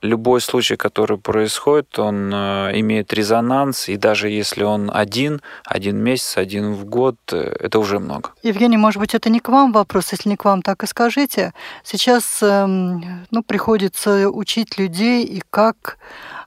Любой 0.00 0.40
случай, 0.40 0.76
который 0.76 1.18
происходит, 1.18 1.98
он 1.98 2.32
э, 2.32 2.70
имеет 2.74 3.12
резонанс, 3.12 3.88
и 3.88 3.96
даже 3.96 4.28
если 4.28 4.62
он 4.62 4.92
один, 4.94 5.40
один 5.64 5.96
месяц, 5.96 6.36
один 6.36 6.74
в 6.74 6.84
год, 6.84 7.16
э, 7.32 7.56
это 7.58 7.80
уже 7.80 7.98
много. 7.98 8.30
Евгений, 8.44 8.76
может 8.76 9.00
быть, 9.00 9.12
это 9.14 9.28
не 9.28 9.40
к 9.40 9.48
вам 9.48 9.72
вопрос, 9.72 10.12
если 10.12 10.28
не 10.28 10.36
к 10.36 10.44
вам, 10.44 10.62
так 10.62 10.84
и 10.84 10.86
скажите. 10.86 11.52
Сейчас 11.82 12.40
эм, 12.42 13.26
ну, 13.32 13.42
приходится 13.42 14.30
учить 14.30 14.78
людей 14.78 15.24
и 15.24 15.42
как 15.50 15.98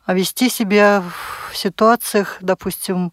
вести 0.07 0.49
себя 0.49 1.03
в 1.51 1.57
ситуациях, 1.57 2.37
допустим, 2.39 3.11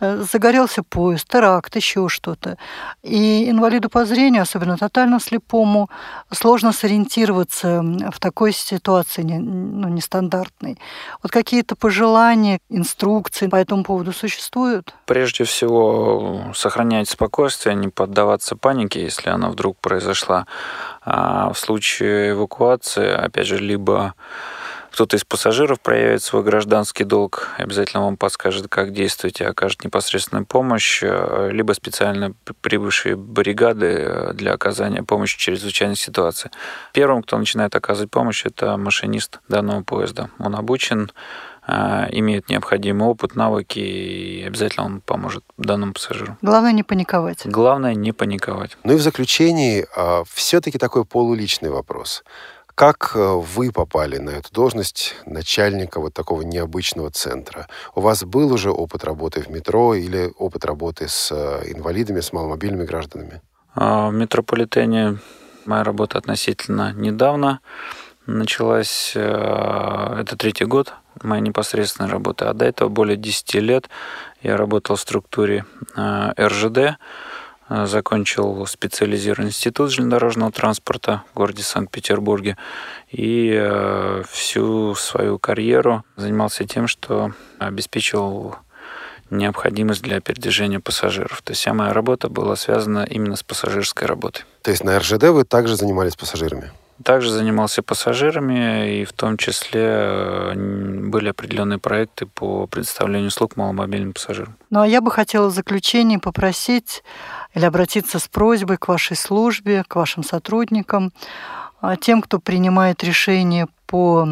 загорелся 0.00 0.82
поезд, 0.82 1.28
теракт, 1.28 1.74
еще 1.76 2.08
что-то. 2.08 2.58
И 3.02 3.48
инвалиду 3.50 3.88
по 3.88 4.04
зрению, 4.04 4.42
особенно 4.42 4.76
тотально 4.76 5.20
слепому, 5.20 5.88
сложно 6.30 6.72
сориентироваться 6.72 7.82
в 8.12 8.20
такой 8.20 8.52
ситуации 8.52 9.22
ну, 9.22 9.88
нестандартной. 9.88 10.78
Вот 11.22 11.32
какие-то 11.32 11.76
пожелания, 11.76 12.58
инструкции 12.68 13.46
по 13.46 13.56
этому 13.56 13.84
поводу 13.84 14.12
существуют? 14.12 14.94
Прежде 15.06 15.44
всего, 15.44 16.52
сохранять 16.54 17.08
спокойствие, 17.08 17.74
не 17.74 17.88
поддаваться 17.88 18.56
панике, 18.56 19.02
если 19.02 19.30
она 19.30 19.48
вдруг 19.48 19.78
произошла. 19.80 20.46
А 21.02 21.52
в 21.52 21.58
случае 21.58 22.32
эвакуации, 22.32 23.08
опять 23.08 23.46
же, 23.46 23.58
либо 23.58 24.14
кто-то 24.96 25.18
из 25.18 25.24
пассажиров 25.24 25.78
проявит 25.78 26.22
свой 26.22 26.42
гражданский 26.42 27.04
долг, 27.04 27.50
обязательно 27.58 28.04
вам 28.04 28.16
подскажет, 28.16 28.68
как 28.68 28.94
действовать 28.94 29.42
и 29.42 29.44
окажет 29.44 29.84
непосредственную 29.84 30.46
помощь, 30.46 31.02
э, 31.02 31.50
либо 31.52 31.74
специально 31.74 32.32
прибывшие 32.62 33.14
бригады 33.14 34.30
для 34.32 34.54
оказания 34.54 35.02
помощи 35.02 35.36
в 35.36 35.40
чрезвычайной 35.40 35.96
ситуации. 35.96 36.50
Первым, 36.94 37.22
кто 37.22 37.36
начинает 37.36 37.76
оказывать 37.76 38.10
помощь, 38.10 38.46
это 38.46 38.78
машинист 38.78 39.40
данного 39.50 39.82
поезда. 39.82 40.30
Он 40.38 40.56
обучен 40.56 41.12
а, 41.68 42.06
имеет 42.12 42.48
необходимый 42.48 43.08
опыт, 43.08 43.34
навыки, 43.34 43.80
и 43.80 44.44
обязательно 44.46 44.86
он 44.86 45.00
поможет 45.00 45.44
данному 45.58 45.94
пассажиру. 45.94 46.38
Главное 46.40 46.72
не 46.72 46.84
паниковать. 46.84 47.44
Главное 47.44 47.94
не 47.94 48.12
паниковать. 48.12 48.78
Ну 48.84 48.92
и 48.92 48.96
в 48.96 49.02
заключении 49.02 49.84
а, 49.96 50.22
все-таки 50.32 50.78
такой 50.78 51.04
полуличный 51.04 51.70
вопрос. 51.70 52.22
Как 52.76 53.12
э, 53.14 53.18
вы 53.18 53.72
попали 53.72 54.18
на 54.18 54.28
эту 54.28 54.52
должность 54.52 55.14
начальника 55.24 55.98
вот 55.98 56.12
такого 56.12 56.42
необычного 56.42 57.10
центра? 57.10 57.68
У 57.94 58.02
вас 58.02 58.22
был 58.22 58.52
уже 58.52 58.70
опыт 58.70 59.02
работы 59.02 59.40
в 59.40 59.48
метро 59.48 59.94
или 59.94 60.30
опыт 60.36 60.66
работы 60.66 61.08
с 61.08 61.32
э, 61.32 61.72
инвалидами, 61.72 62.20
с 62.20 62.34
маломобильными 62.34 62.84
гражданами? 62.84 63.40
А, 63.74 64.10
в 64.10 64.12
метрополитене 64.12 65.16
моя 65.64 65.84
работа 65.84 66.18
относительно 66.18 66.92
недавно 66.92 67.60
началась. 68.26 69.12
Э, 69.16 70.18
это 70.20 70.36
третий 70.36 70.66
год 70.66 70.92
моей 71.22 71.40
непосредственной 71.40 72.10
работы. 72.10 72.44
А 72.44 72.52
до 72.52 72.66
этого 72.66 72.90
более 72.90 73.16
10 73.16 73.54
лет 73.54 73.88
я 74.42 74.58
работал 74.58 74.96
в 74.96 75.00
структуре 75.00 75.64
РЖД, 75.96 76.98
закончил 77.68 78.66
специализированный 78.66 79.50
институт 79.50 79.90
железнодорожного 79.90 80.52
транспорта 80.52 81.24
в 81.32 81.36
городе 81.36 81.62
Санкт-Петербурге 81.62 82.56
и 83.10 83.52
э, 83.58 84.22
всю 84.30 84.94
свою 84.94 85.38
карьеру 85.38 86.04
занимался 86.16 86.64
тем, 86.64 86.86
что 86.86 87.32
обеспечивал 87.58 88.56
необходимость 89.30 90.02
для 90.02 90.20
передвижения 90.20 90.80
пассажиров. 90.80 91.42
То 91.42 91.50
есть 91.50 91.60
вся 91.60 91.74
моя 91.74 91.92
работа 91.92 92.28
была 92.28 92.56
связана 92.56 93.04
именно 93.04 93.36
с 93.36 93.42
пассажирской 93.42 94.06
работой. 94.06 94.44
То 94.62 94.70
есть 94.70 94.84
на 94.84 94.98
РЖД 94.98 95.24
вы 95.24 95.44
также 95.44 95.76
занимались 95.76 96.16
пассажирами? 96.16 96.70
Также 97.04 97.30
занимался 97.30 97.82
пассажирами, 97.82 99.00
и 99.00 99.04
в 99.04 99.12
том 99.12 99.36
числе 99.36 99.82
э, 99.84 100.54
были 100.54 101.28
определенные 101.28 101.78
проекты 101.78 102.24
по 102.24 102.66
предоставлению 102.66 103.28
услуг 103.28 103.56
маломобильным 103.56 104.14
пассажирам. 104.14 104.56
Ну 104.70 104.80
а 104.80 104.88
я 104.88 105.02
бы 105.02 105.10
хотела 105.10 105.48
в 105.48 105.52
заключении 105.52 106.16
попросить 106.16 107.02
или 107.56 107.64
обратиться 107.64 108.18
с 108.18 108.28
просьбой 108.28 108.76
к 108.76 108.86
вашей 108.86 109.16
службе, 109.16 109.82
к 109.88 109.96
вашим 109.96 110.22
сотрудникам, 110.22 111.10
а, 111.80 111.96
тем, 111.96 112.20
кто 112.20 112.38
принимает 112.38 113.02
решения 113.02 113.66
по 113.86 114.28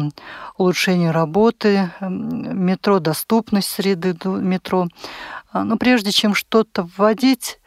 улучшению 0.57 1.11
работы 1.11 1.91
метро, 2.01 2.99
доступность 2.99 3.69
среды 3.69 4.15
метро. 4.25 4.87
А, 5.51 5.63
но 5.63 5.75
прежде 5.77 6.11
чем 6.11 6.35
что-то 6.35 6.87
вводить, 6.97 7.59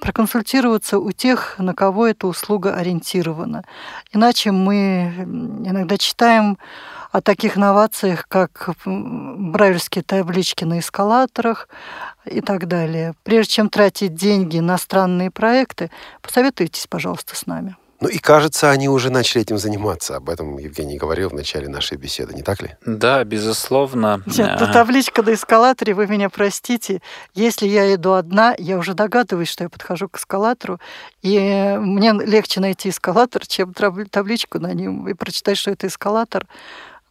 проконсультироваться 0.00 0.98
у 0.98 1.12
тех, 1.12 1.56
на 1.58 1.74
кого 1.74 2.06
эта 2.06 2.26
услуга 2.26 2.74
ориентирована. 2.74 3.64
Иначе 4.12 4.50
мы 4.50 5.12
иногда 5.18 5.98
читаем 5.98 6.56
о 7.12 7.20
таких 7.20 7.56
новациях, 7.56 8.26
как 8.26 8.70
брайлевские 8.84 10.02
таблички 10.02 10.64
на 10.64 10.80
эскалаторах 10.80 11.68
и 12.24 12.40
так 12.40 12.66
далее. 12.66 13.14
Прежде 13.22 13.52
чем 13.52 13.68
тратить 13.68 14.14
деньги 14.14 14.58
на 14.58 14.78
странные 14.78 15.30
проекты, 15.30 15.90
посоветуйтесь, 16.22 16.86
пожалуйста, 16.88 17.36
с 17.36 17.46
нами. 17.46 17.76
Ну 18.00 18.08
и 18.08 18.18
кажется, 18.18 18.68
они 18.68 18.88
уже 18.88 19.10
начали 19.10 19.42
этим 19.42 19.58
заниматься. 19.58 20.16
Об 20.16 20.28
этом 20.28 20.58
Евгений 20.58 20.98
говорил 20.98 21.28
в 21.28 21.34
начале 21.34 21.68
нашей 21.68 21.96
беседы, 21.96 22.34
не 22.34 22.42
так 22.42 22.60
ли? 22.60 22.74
Да, 22.84 23.22
безусловно. 23.22 24.22
Нет, 24.26 24.56
ну, 24.58 24.72
табличка 24.72 25.22
на 25.22 25.34
эскалаторе, 25.34 25.94
вы 25.94 26.08
меня 26.08 26.28
простите. 26.28 27.00
Если 27.32 27.68
я 27.68 27.94
иду 27.94 28.14
одна, 28.14 28.56
я 28.58 28.76
уже 28.76 28.94
догадываюсь, 28.94 29.48
что 29.50 29.62
я 29.62 29.70
подхожу 29.70 30.08
к 30.08 30.18
эскалатору, 30.18 30.80
и 31.20 31.76
мне 31.78 32.12
легче 32.12 32.58
найти 32.58 32.88
эскалатор, 32.88 33.46
чем 33.46 33.72
табличку 33.72 34.58
на 34.58 34.72
нем 34.72 35.08
и 35.08 35.14
прочитать, 35.14 35.56
что 35.56 35.70
это 35.70 35.86
эскалатор. 35.86 36.48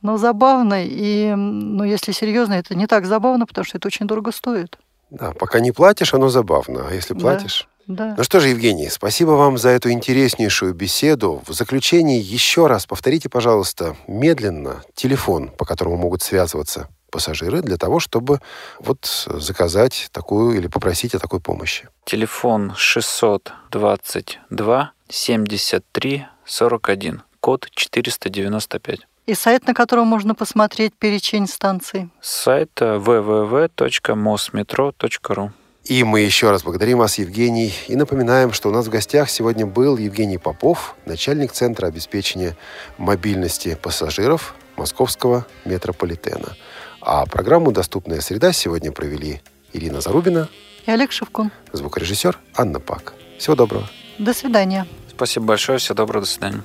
Но 0.01 0.17
забавно, 0.17 0.85
и, 0.85 1.33
ну, 1.35 1.83
если 1.83 2.11
серьезно, 2.11 2.53
это 2.53 2.75
не 2.75 2.87
так 2.87 3.05
забавно, 3.05 3.45
потому 3.45 3.65
что 3.65 3.77
это 3.77 3.87
очень 3.87 4.07
дорого 4.07 4.31
стоит. 4.31 4.77
Да, 5.09 5.33
пока 5.33 5.59
не 5.59 5.71
платишь, 5.71 6.13
оно 6.13 6.29
забавно, 6.29 6.87
а 6.89 6.93
если 6.93 7.13
платишь... 7.13 7.61
Да. 7.61 7.67
Да. 7.87 8.13
Ну 8.17 8.23
что 8.23 8.39
же, 8.39 8.49
Евгений, 8.49 8.89
спасибо 8.89 9.31
вам 9.31 9.57
за 9.57 9.69
эту 9.69 9.91
интереснейшую 9.91 10.73
беседу. 10.73 11.41
В 11.45 11.53
заключении 11.53 12.21
еще 12.21 12.67
раз 12.67 12.85
повторите, 12.85 13.27
пожалуйста, 13.27 13.95
медленно 14.07 14.83
телефон, 14.93 15.49
по 15.49 15.65
которому 15.65 15.97
могут 15.97 16.21
связываться 16.21 16.87
пассажиры 17.09 17.61
для 17.61 17.77
того, 17.77 17.99
чтобы 17.99 18.39
вот 18.79 19.27
заказать 19.27 20.09
такую 20.11 20.57
или 20.57 20.67
попросить 20.67 21.15
о 21.15 21.19
такой 21.19 21.41
помощи. 21.41 21.89
Телефон 22.05 22.73
622 22.75 24.91
73 25.09 26.25
41, 26.45 27.23
код 27.41 27.67
495. 27.71 28.99
И 29.31 29.33
сайт, 29.33 29.65
на 29.65 29.73
котором 29.73 30.07
можно 30.07 30.35
посмотреть 30.35 30.93
перечень 30.93 31.47
станций? 31.47 32.09
Сайт 32.19 32.81
www.mosmetro.ru 32.81 35.51
и 35.85 36.03
мы 36.03 36.19
еще 36.19 36.51
раз 36.51 36.63
благодарим 36.63 36.97
вас, 36.97 37.17
Евгений, 37.17 37.73
и 37.87 37.95
напоминаем, 37.95 38.51
что 38.51 38.67
у 38.67 38.73
нас 38.73 38.87
в 38.87 38.89
гостях 38.89 39.29
сегодня 39.29 39.65
был 39.65 39.95
Евгений 39.97 40.37
Попов, 40.37 40.97
начальник 41.05 41.53
Центра 41.53 41.87
обеспечения 41.87 42.57
мобильности 42.97 43.79
пассажиров 43.81 44.53
Московского 44.75 45.45
метрополитена. 45.63 46.57
А 46.99 47.25
программу 47.25 47.71
«Доступная 47.71 48.19
среда» 48.19 48.51
сегодня 48.51 48.91
провели 48.91 49.41
Ирина 49.71 50.01
Зарубина 50.01 50.49
и 50.85 50.91
Олег 50.91 51.13
Шевкун. 51.13 51.51
Звукорежиссер 51.71 52.37
Анна 52.53 52.81
Пак. 52.81 53.13
Всего 53.39 53.55
доброго. 53.55 53.87
До 54.19 54.33
свидания. 54.33 54.85
Спасибо 55.09 55.45
большое. 55.45 55.77
Всего 55.79 55.95
доброго. 55.95 56.25
До 56.25 56.29
свидания. 56.29 56.63